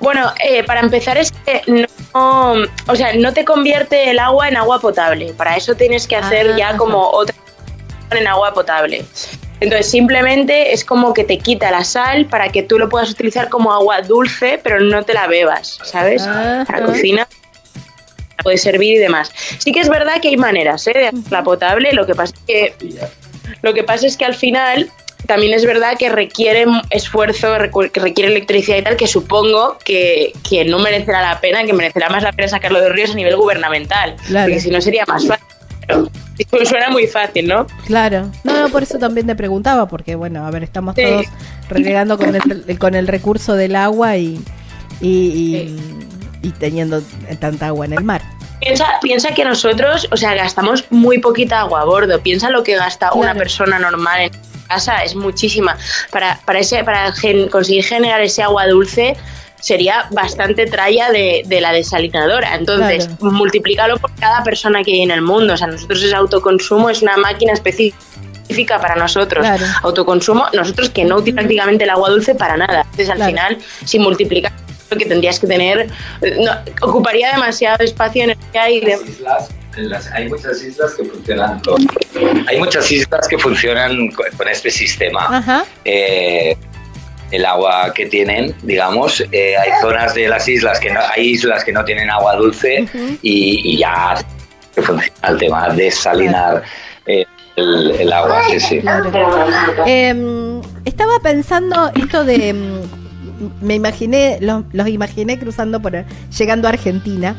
Bueno, 0.00 0.30
eh, 0.46 0.62
para 0.64 0.80
empezar 0.80 1.16
es 1.16 1.32
que 1.32 1.62
no, 1.66 2.52
o 2.86 2.94
sea, 2.96 3.14
no 3.14 3.32
te 3.32 3.46
convierte 3.46 4.10
el 4.10 4.18
agua 4.18 4.48
en 4.48 4.56
agua 4.58 4.78
potable. 4.78 5.32
Para 5.32 5.56
eso 5.56 5.74
tienes 5.74 6.06
que 6.06 6.16
hacer 6.16 6.50
ah, 6.52 6.58
ya 6.58 6.76
como 6.76 7.08
otra 7.08 7.34
en 8.10 8.26
agua 8.26 8.52
potable. 8.52 9.04
Entonces 9.60 9.90
simplemente 9.90 10.72
es 10.72 10.84
como 10.84 11.14
que 11.14 11.24
te 11.24 11.38
quita 11.38 11.70
la 11.70 11.84
sal 11.84 12.26
para 12.26 12.50
que 12.50 12.62
tú 12.62 12.78
lo 12.78 12.88
puedas 12.88 13.10
utilizar 13.10 13.48
como 13.48 13.72
agua 13.72 14.02
dulce, 14.02 14.60
pero 14.62 14.80
no 14.80 15.02
te 15.04 15.14
la 15.14 15.26
bebas, 15.26 15.78
¿sabes? 15.84 16.22
Para 16.22 16.84
cocina 16.84 17.28
puede 18.42 18.58
servir 18.58 18.96
y 18.96 18.98
demás. 18.98 19.32
Sí 19.58 19.72
que 19.72 19.80
es 19.80 19.88
verdad 19.88 20.20
que 20.20 20.28
hay 20.28 20.36
maneras 20.36 20.86
¿eh? 20.86 20.92
de 20.92 21.06
hacerla 21.08 21.42
potable, 21.42 21.92
lo 21.92 22.06
que 22.06 22.14
pasa 22.14 22.34
es 22.34 22.40
que 22.46 22.74
lo 23.62 23.74
que 23.74 23.82
pasa 23.82 24.06
es 24.06 24.16
que 24.16 24.24
al 24.24 24.34
final 24.34 24.90
también 25.26 25.54
es 25.54 25.64
verdad 25.64 25.96
que 25.98 26.10
requiere 26.10 26.66
esfuerzo, 26.90 27.54
que 27.92 28.00
requiere 28.00 28.30
electricidad 28.30 28.76
y 28.76 28.82
tal, 28.82 28.96
que 28.96 29.06
supongo 29.06 29.78
que, 29.82 30.32
que, 30.48 30.64
no 30.66 30.78
merecerá 30.78 31.22
la 31.22 31.40
pena, 31.40 31.64
que 31.64 31.72
merecerá 31.72 32.10
más 32.10 32.22
la 32.22 32.32
pena 32.32 32.48
sacarlo 32.48 32.80
de 32.80 32.90
ríos 32.90 33.12
a 33.12 33.14
nivel 33.14 33.36
gubernamental, 33.36 34.16
porque 34.26 34.60
si 34.60 34.70
no 34.70 34.82
sería 34.82 35.04
más 35.06 35.26
fácil. 35.26 36.10
Suena 36.64 36.90
muy 36.90 37.06
fácil, 37.06 37.48
¿no? 37.48 37.66
Claro. 37.86 38.30
No, 38.42 38.60
no, 38.60 38.68
por 38.68 38.82
eso 38.82 38.98
también 38.98 39.26
te 39.26 39.36
preguntaba, 39.36 39.86
porque 39.86 40.14
bueno, 40.14 40.46
a 40.46 40.50
ver, 40.50 40.62
estamos 40.62 40.94
todos 40.94 41.26
renegando 41.68 42.18
con 42.18 42.34
el, 42.34 42.78
con 42.78 42.94
el 42.94 43.06
recurso 43.06 43.54
del 43.54 43.76
agua 43.76 44.16
y, 44.16 44.42
y, 45.00 45.76
teniendo 46.58 47.02
tanta 47.40 47.68
agua 47.68 47.86
en 47.86 47.94
el 47.94 48.04
mar. 48.04 48.22
Piensa, 48.60 48.86
piensa 49.02 49.34
que 49.34 49.44
nosotros, 49.44 50.08
o 50.10 50.16
sea, 50.16 50.34
gastamos 50.34 50.84
muy 50.90 51.18
poquita 51.18 51.60
agua 51.60 51.82
a 51.82 51.84
bordo. 51.84 52.20
Piensa 52.20 52.50
lo 52.50 52.62
que 52.62 52.76
gasta 52.76 53.12
una 53.12 53.34
persona 53.34 53.78
normal 53.78 54.22
en 54.22 54.30
casa, 54.68 55.02
es 55.02 55.14
muchísima. 55.14 55.76
Para, 56.10 56.40
para, 56.44 56.60
ese, 56.60 56.82
para 56.84 57.12
conseguir 57.50 57.84
generar 57.84 58.22
ese 58.22 58.42
agua 58.42 58.66
dulce, 58.66 59.16
sería 59.64 60.08
bastante 60.10 60.66
tralla 60.66 61.10
de, 61.10 61.42
la 61.62 61.72
desalinadora. 61.72 62.54
Entonces, 62.54 63.08
multiplícalo 63.20 63.96
por 63.96 64.14
cada 64.16 64.44
persona 64.44 64.82
que 64.84 64.92
hay 64.92 65.00
en 65.00 65.10
el 65.10 65.22
mundo. 65.22 65.54
O 65.54 65.56
sea, 65.56 65.68
nosotros 65.68 66.02
ese 66.02 66.14
autoconsumo 66.14 66.90
es 66.90 67.00
una 67.00 67.16
máquina 67.16 67.54
específica 67.54 68.78
para 68.78 68.94
nosotros. 68.94 69.46
Autoconsumo, 69.82 70.48
nosotros 70.52 70.90
que 70.90 71.04
no 71.04 71.16
utilizamos 71.16 71.44
prácticamente 71.44 71.84
el 71.84 71.90
agua 71.90 72.10
dulce 72.10 72.34
para 72.34 72.58
nada. 72.58 72.82
Entonces, 72.82 73.08
al 73.08 73.24
final, 73.24 73.56
si 73.86 73.98
multiplicamos 73.98 74.60
que 74.90 75.06
tendrías 75.06 75.40
que 75.40 75.46
tener, 75.46 75.88
ocuparía 76.82 77.32
demasiado 77.32 77.82
espacio 77.82 78.24
en 78.24 78.30
el 78.30 78.38
que 78.52 78.58
hay. 78.58 78.82
hay 80.12 80.28
muchas 80.28 80.62
islas 80.62 80.94
que 80.94 81.04
funcionan 81.04 81.60
hay 82.46 82.58
muchas 82.58 82.92
islas 82.92 83.26
que 83.26 83.38
funcionan 83.38 84.10
con, 84.10 84.48
este 84.48 84.70
sistema 84.70 85.64
eh, 85.84 86.54
el 87.30 87.44
agua 87.44 87.92
que 87.94 88.06
tienen 88.06 88.54
digamos 88.62 89.22
eh, 89.32 89.56
hay 89.56 89.70
zonas 89.80 90.14
de 90.14 90.28
las 90.28 90.48
islas 90.48 90.78
que 90.80 90.90
no 90.90 91.00
hay 91.14 91.30
islas 91.30 91.64
que 91.64 91.72
no 91.72 91.84
tienen 91.84 92.10
agua 92.10 92.36
dulce 92.36 92.86
y, 93.22 93.78
ya 93.78 94.16
funciona 94.74 95.28
el 95.28 95.38
tema 95.38 95.68
de 95.70 95.90
salinar 95.90 96.62
eh, 97.06 97.24
el, 97.56 98.12
agua 98.12 98.42
sí, 98.50 98.60
sí. 98.60 98.80
Em, 99.86 100.60
estaba 100.84 101.20
pensando 101.20 101.90
esto 101.94 102.24
de 102.24 102.48
em, 102.48 102.80
me 103.60 103.74
imaginé, 103.74 104.38
los, 104.40 104.88
imaginé 104.88 105.38
cruzando 105.38 105.80
por 105.80 106.04
llegando 106.36 106.68
a 106.68 106.70
Argentina. 106.70 107.34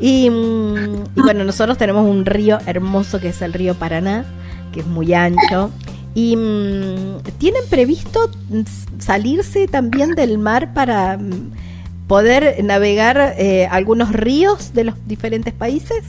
Y, 0.00 0.28
mm, 0.28 1.04
y, 1.16 1.20
bueno, 1.22 1.44
nosotros 1.44 1.78
tenemos 1.78 2.08
un 2.08 2.26
río 2.26 2.58
hermoso 2.66 3.20
que 3.20 3.28
es 3.28 3.40
el 3.42 3.52
río 3.52 3.74
Paraná, 3.74 4.24
que 4.72 4.80
es 4.80 4.86
muy 4.86 5.14
ancho. 5.14 5.70
¿Y 6.16 6.34
mm, 6.34 7.18
tienen 7.38 7.62
previsto 7.68 8.30
salirse 8.98 9.68
también 9.68 10.14
del 10.14 10.38
mar 10.38 10.72
para 10.72 11.18
mm, 11.18 11.52
poder 12.08 12.64
navegar 12.64 13.34
eh, 13.36 13.68
algunos 13.70 14.12
ríos 14.12 14.72
de 14.72 14.84
los 14.84 14.94
diferentes 15.06 15.52
países? 15.52 16.04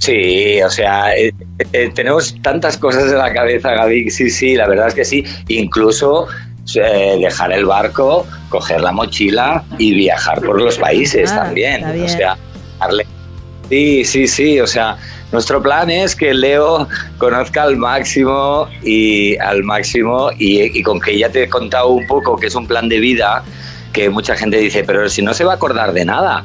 Sí, 0.00 0.60
o 0.60 0.68
sea, 0.68 1.16
eh, 1.16 1.32
eh, 1.72 1.90
tenemos 1.94 2.36
tantas 2.42 2.76
cosas 2.76 3.04
en 3.04 3.16
la 3.16 3.32
cabeza, 3.32 3.70
Gaby. 3.70 4.10
Sí, 4.10 4.28
sí, 4.28 4.54
la 4.54 4.68
verdad 4.68 4.88
es 4.88 4.94
que 4.94 5.04
sí. 5.06 5.24
Incluso 5.48 6.28
eh, 6.74 7.16
dejar 7.18 7.54
el 7.54 7.64
barco, 7.64 8.26
coger 8.50 8.82
la 8.82 8.92
mochila 8.92 9.64
y 9.78 9.94
viajar 9.94 10.42
por 10.42 10.60
los 10.60 10.76
países 10.76 11.32
ah, 11.32 11.44
también. 11.44 11.86
O 12.02 12.08
sea, 12.08 12.36
darle... 12.78 13.06
Sí, 13.70 14.04
sí, 14.04 14.28
sí, 14.28 14.60
o 14.60 14.66
sea, 14.66 14.98
nuestro 15.34 15.60
plan 15.60 15.90
es 15.90 16.14
que 16.14 16.32
Leo 16.32 16.86
conozca 17.18 17.64
al 17.64 17.76
máximo 17.76 18.68
y 18.84 19.36
al 19.38 19.64
máximo 19.64 20.30
y, 20.38 20.80
con 20.84 21.00
que 21.00 21.18
ya 21.18 21.28
te 21.28 21.42
he 21.42 21.48
contado 21.48 21.88
un 21.88 22.06
poco 22.06 22.36
que 22.36 22.46
es 22.46 22.54
un 22.54 22.68
plan 22.68 22.88
de 22.88 23.00
vida 23.00 23.42
que 23.92 24.08
mucha 24.10 24.36
gente 24.36 24.58
dice, 24.58 24.84
pero 24.84 25.08
si 25.08 25.22
no 25.22 25.34
se 25.34 25.42
va 25.42 25.52
a 25.52 25.54
acordar 25.56 25.92
de 25.92 26.04
nada. 26.04 26.44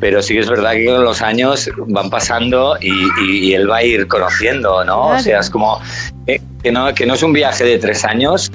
Pero 0.00 0.22
sí 0.22 0.32
que 0.32 0.40
es 0.40 0.48
verdad 0.48 0.72
que 0.72 0.86
los 0.86 1.20
años 1.20 1.68
van 1.88 2.08
pasando 2.08 2.78
y, 2.80 3.52
él 3.52 3.70
va 3.70 3.76
a 3.76 3.82
ir 3.82 4.08
conociendo, 4.08 4.82
¿no? 4.84 5.08
O 5.08 5.18
sea, 5.18 5.40
es 5.40 5.50
como 5.50 5.78
eh, 6.26 6.40
que, 6.62 6.72
no, 6.72 6.94
que 6.94 7.04
no 7.04 7.12
es 7.12 7.22
un 7.22 7.34
viaje 7.34 7.64
de 7.64 7.78
tres 7.78 8.06
años, 8.06 8.50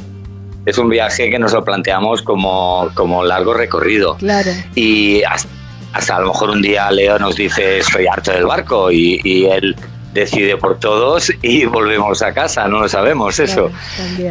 es 0.66 0.80
un 0.80 0.90
viaje 0.90 1.30
que 1.30 1.38
nos 1.38 1.54
lo 1.54 1.64
planteamos 1.64 2.24
como, 2.24 2.90
como 2.96 3.24
largo 3.24 3.54
recorrido. 3.54 4.16
Claro. 4.16 4.50
Y 4.74 5.22
hasta, 5.22 5.48
a 5.96 6.20
lo 6.20 6.28
mejor 6.28 6.50
un 6.50 6.62
día 6.62 6.92
Leo 6.92 7.18
nos 7.18 7.36
dice 7.36 7.80
estoy 7.80 8.08
harto 8.08 8.32
del 8.32 8.46
barco 8.46 8.92
y, 8.92 9.48
él 9.52 9.76
decide 10.14 10.56
por 10.56 10.80
todos 10.80 11.30
y 11.42 11.66
volvemos 11.66 12.22
a 12.22 12.34
casa, 12.34 12.68
no 12.68 12.80
lo 12.80 12.88
sabemos 12.88 13.38
eso. 13.40 13.70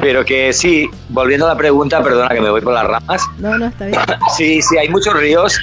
Pero 0.01 0.25
que 0.25 0.53
sí, 0.53 0.89
volviendo 1.11 1.47
a 1.47 1.51
la 1.51 1.59
pregunta, 1.59 2.03
perdona 2.03 2.29
que 2.29 2.41
me 2.41 2.49
voy 2.49 2.63
por 2.63 2.73
las 2.73 2.87
ramas. 2.87 3.23
No, 3.39 3.59
no, 3.59 3.67
está 3.67 3.87
bien. 3.87 4.01
Sí, 4.37 4.63
sí, 4.63 4.79
hay 4.79 4.89
muchos 4.89 5.15
ríos, 5.15 5.61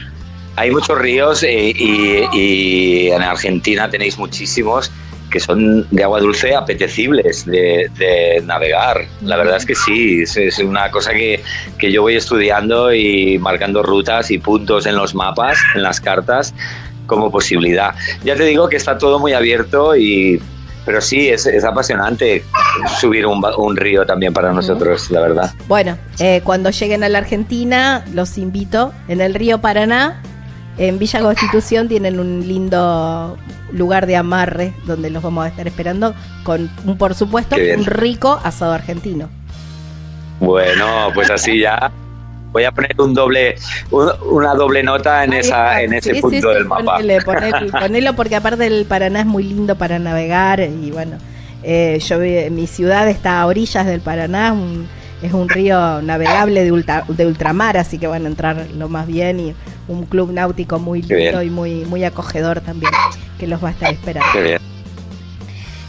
hay 0.58 0.70
muchos 0.70 0.98
ríos 0.98 1.42
eh, 1.42 1.74
y, 1.76 2.24
y 2.34 3.12
en 3.12 3.22
Argentina 3.24 3.90
tenéis 3.90 4.20
muchísimos 4.20 4.92
que 5.32 5.40
son 5.40 5.88
de 5.90 6.04
agua 6.04 6.20
dulce 6.20 6.54
apetecibles 6.56 7.46
de, 7.46 8.44
navegar. 8.46 9.06
La 9.24 9.38
verdad 9.38 9.58
es 9.58 9.66
que 9.66 9.76
sí, 9.76 10.24
es, 10.24 10.60
una 10.60 10.92
cosa 10.92 11.14
que, 11.14 11.42
que, 11.78 11.92
yo 11.92 12.02
voy 12.02 12.16
estudiando 12.16 12.94
y 12.94 13.40
marcando 13.40 13.82
rutas 13.82 14.30
y 14.30 14.38
puntos 14.38 14.86
en 14.86 14.96
los 14.96 15.16
mapas, 15.16 15.58
en 15.76 15.84
las 15.84 16.00
cartas, 16.00 16.54
como 17.08 17.32
posibilidad. 17.32 17.96
Ya 18.24 18.36
te 18.36 18.44
digo 18.44 18.70
que 18.70 18.78
está 18.78 18.98
todo 18.98 19.20
muy 19.20 19.34
abierto 19.34 19.96
y... 19.96 20.42
Pero 20.84 21.00
sí, 21.00 21.30
es, 21.30 21.46
apasionante 21.64 22.44
subir 23.00 23.28
un, 23.28 23.40
un, 23.56 23.78
río 23.78 24.04
también 24.04 24.34
para 24.34 24.52
nosotros, 24.52 25.12
la 25.12 25.22
verdad. 25.22 25.54
Bueno, 25.68 25.96
eh, 26.18 26.42
cuando 26.44 26.72
lleguen 26.72 27.04
a 27.04 27.10
la 27.10 27.20
Argentina, 27.20 28.04
los 28.16 28.40
invito 28.40 28.92
en 29.08 29.22
el 29.22 29.36
río 29.36 29.62
Paraná 29.62 30.24
en 30.78 31.00
Villa 31.00 31.22
Constitución 31.22 31.88
tienen 31.88 32.20
un 32.20 32.48
lindo 32.48 33.38
lugar 33.72 34.06
de 34.06 34.16
amarre 34.16 34.74
donde 34.86 35.10
los 35.10 35.22
vamos 35.24 35.46
a 35.46 35.48
estar 35.50 35.68
esperando 35.68 36.14
con, 36.44 36.70
por 36.98 37.16
supuesto, 37.16 37.56
un 37.78 37.86
rico 37.86 38.40
asado 38.44 38.74
argentino. 38.74 39.30
Bueno, 40.40 41.10
pues 41.14 41.30
así 41.30 41.60
ya 41.60 41.92
voy 42.52 42.66
a 42.66 42.72
poner 42.72 43.00
un 43.00 43.14
doble 43.14 43.56
una 43.92 44.54
doble 44.56 44.84
nota 44.84 45.24
en 45.24 45.34
esa 45.34 45.82
en 45.82 45.94
ese 45.94 46.16
punto 46.16 46.50
del 46.50 46.66
mapa. 46.66 47.00
Ponelo, 47.80 48.14
porque 48.16 48.36
aparte 48.36 48.68
el 48.68 48.86
Paraná 48.86 49.22
es 49.22 49.26
muy 49.26 49.44
lindo 49.44 49.78
para 49.78 50.00
navegar 50.00 50.60
y 50.60 50.92
bueno, 50.92 51.18
eh, 51.64 52.00
yo 52.00 52.18
mi 52.52 52.68
ciudad 52.68 53.08
está 53.08 53.42
a 53.42 53.46
orillas 53.46 53.86
del 53.86 54.02
Paraná, 54.02 54.56
es 55.22 55.34
un 55.34 55.48
río 55.48 56.02
navegable 56.02 56.64
de, 56.64 57.04
de 57.08 57.26
ultramar, 57.26 57.78
así 57.78 58.00
que 58.00 58.08
van 58.08 58.26
a 58.26 58.28
entrar 58.28 58.66
lo 58.76 58.90
más 58.90 59.08
bien 59.08 59.40
y 59.40 59.56
un 59.92 60.06
club 60.06 60.32
náutico 60.32 60.80
muy 60.80 61.02
lindo 61.02 61.42
y 61.42 61.50
muy, 61.50 61.86
muy 61.86 62.04
acogedor 62.04 62.62
también, 62.62 62.92
que 63.38 63.48
los 63.48 63.64
va 63.64 63.70
a 63.70 63.72
estar 63.72 63.92
esperando. 63.92 64.62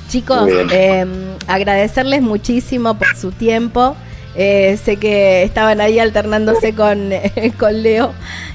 Chicos, 0.09 0.51
em, 0.71 1.09
agradecerles 1.47 2.21
muchísimo 2.21 2.99
por 2.99 3.17
su 3.17 3.33
tiempo. 3.33 3.97
Eh, 4.35 4.79
sé 4.83 4.97
que 4.97 5.43
estaban 5.43 5.81
ahí 5.81 5.99
alternándose 5.99 6.75
con, 6.75 7.11
con 7.59 7.83
Leo. 7.83 8.13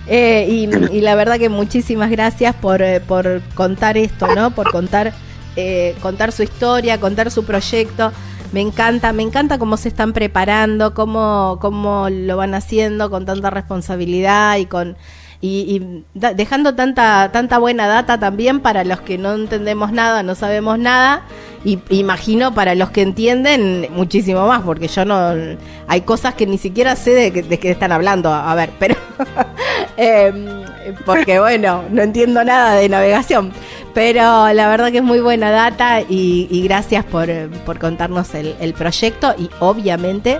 Eh, 0.07 0.47
y, 0.91 1.01
la 1.01 1.15
verdad 1.15 1.39
que 1.39 1.49
muchísimas 1.49 2.11
gracias 2.11 2.55
por, 2.55 2.81
eh, 2.81 2.99
por 2.99 3.41
contar 3.55 3.97
esto, 3.97 4.27
¿no? 4.35 4.51
Por 4.51 4.71
contar, 4.71 5.13
contar 6.01 6.31
su 6.31 6.43
historia, 6.43 6.99
contar 6.99 7.31
su 7.31 7.43
proyecto. 7.43 8.11
Me 8.51 8.61
encanta, 8.61 9.11
me 9.11 9.23
encanta 9.23 9.57
cómo 9.57 9.77
se 9.77 9.89
están 9.89 10.13
preparando, 10.13 10.93
cómo, 10.93 11.57
cómo 11.59 12.07
lo 12.09 12.37
van 12.37 12.53
haciendo 12.53 13.09
con 13.09 13.25
tanta 13.25 13.49
responsabilidad 13.49 14.57
y 14.57 14.67
con 14.67 14.95
y, 15.39 16.03
dejando 16.13 16.73
tanta, 16.73 17.31
tanta 17.31 17.59
buena 17.59 17.87
data 17.87 18.19
también 18.19 18.59
para 18.59 18.83
los 18.83 19.01
que 19.01 19.17
no 19.17 19.35
entendemos 19.35 19.91
nada, 19.91 20.23
no 20.23 20.33
sabemos 20.33 20.79
nada, 20.79 21.23
y 21.63 21.79
imagino 21.89 22.53
para 22.53 22.73
los 22.75 22.89
que 22.89 23.01
entienden 23.03 23.87
muchísimo 23.91 24.47
más, 24.47 24.63
porque 24.63 24.87
yo 24.87 25.05
no, 25.05 25.33
hay 25.87 26.01
cosas 26.01 26.33
que 26.33 26.47
ni 26.47 26.57
siquiera 26.57 26.95
sé 26.95 27.31
de, 27.31 27.59
qué 27.59 27.71
están 27.71 27.91
hablando, 27.91 28.33
a 28.33 28.53
ver, 28.55 28.71
pero, 28.79 28.95
em, 29.97 30.63
porque 31.05 31.39
bueno, 31.39 31.83
no 31.91 32.01
entiendo 32.01 32.43
nada 32.43 32.75
de 32.75 32.89
navegación, 32.89 33.51
pero 33.93 34.51
la 34.53 34.69
verdad 34.69 34.91
que 34.91 34.97
es 34.97 35.03
muy 35.03 35.19
buena 35.19 35.51
data 35.51 36.01
y, 36.01 36.61
gracias 36.63 37.05
por, 37.05 37.29
por 37.65 37.77
contarnos 37.77 38.33
el, 38.33 38.55
el, 38.59 38.73
proyecto 38.73 39.35
y 39.37 39.49
obviamente 39.59 40.39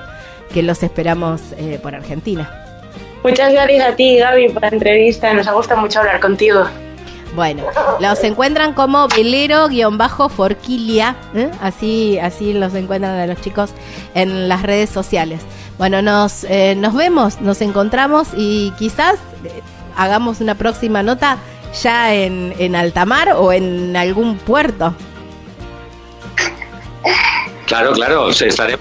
que 0.53 0.63
los 0.63 0.81
esperamos 0.81 1.41
eh, 1.57 1.79
por 1.81 1.93
Argentina. 1.93 2.66
Muchas 3.24 3.51
gracias 3.51 3.84
a 3.86 3.95
ti, 3.95 4.18
Gaby, 4.18 4.49
por 4.49 4.61
la 4.61 4.68
entrevista. 4.70 5.34
Nos 5.34 5.47
ha 5.47 5.53
gustado 5.53 5.82
mucho 5.82 5.97
hablar 5.99 6.20
contigo. 6.20 6.65
Bueno, 7.36 7.63
los 7.99 8.24
encuentran 8.24 8.74
como 8.74 9.07
velero-forquilia, 9.09 11.15
¿eh? 11.36 11.51
así, 11.61 12.18
así 12.18 12.53
los 12.53 12.74
encuentran 12.74 13.20
a 13.20 13.28
los 13.28 13.39
chicos 13.41 13.72
en 14.15 14.49
las 14.49 14.63
redes 14.63 14.89
sociales. 14.89 15.41
Bueno, 15.78 16.01
nos, 16.01 16.45
eh, 16.45 16.74
nos 16.76 16.95
vemos, 16.95 17.39
nos 17.41 17.61
encontramos 17.61 18.30
y 18.36 18.74
quizás 18.80 19.20
eh, 19.43 19.61
hagamos 19.95 20.41
una 20.41 20.55
próxima 20.55 21.03
nota 21.03 21.38
ya 21.80 22.15
en, 22.15 22.55
en 22.57 22.76
Altamar 22.76 23.34
o 23.34 23.53
en 23.53 23.95
algún 23.95 24.39
puerto. 24.39 24.95
Claro, 27.68 27.93
claro, 27.93 28.30
estaremos 28.30 28.80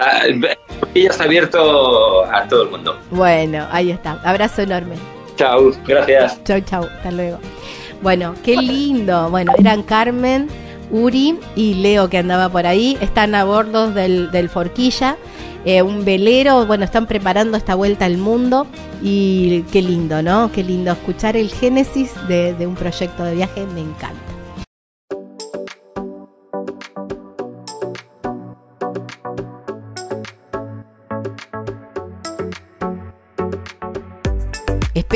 Ah, 0.00 0.22
ah, 0.22 1.22
abierto 1.24 2.24
a 2.26 2.46
todo 2.48 2.64
el 2.64 2.70
mundo. 2.70 2.98
Bueno, 3.10 3.66
ahí 3.70 3.90
está. 3.90 4.20
Abrazo 4.24 4.62
enorme. 4.62 4.96
Chao, 5.36 5.72
gracias. 5.86 6.42
Chao, 6.44 6.60
chao. 6.60 6.84
Hasta 6.84 7.10
luego. 7.10 7.38
Bueno, 8.02 8.34
qué 8.44 8.56
lindo. 8.56 9.28
Bueno, 9.30 9.52
eran 9.58 9.82
Carmen, 9.82 10.48
Uri 10.90 11.38
y 11.56 11.74
Leo 11.74 12.08
que 12.08 12.18
andaba 12.18 12.48
por 12.48 12.66
ahí. 12.66 12.96
Están 13.00 13.34
a 13.34 13.44
bordo 13.44 13.90
del, 13.90 14.48
Forquilla. 14.48 15.16
Eh, 15.64 15.82
un 15.82 16.04
velero, 16.04 16.64
bueno, 16.66 16.84
están 16.84 17.06
preparando 17.06 17.56
esta 17.56 17.74
vuelta 17.74 18.04
al 18.04 18.16
mundo 18.16 18.66
y 19.02 19.62
qué 19.72 19.82
lindo, 19.82 20.22
¿no? 20.22 20.50
Qué 20.52 20.62
lindo 20.62 20.92
escuchar 20.92 21.36
el 21.36 21.50
génesis 21.50 22.12
de 22.28 22.66
un 22.66 22.76
proyecto 22.76 23.24
de 23.24 23.34
viaje, 23.34 23.66
me 23.74 23.80
encanta. 23.80 24.37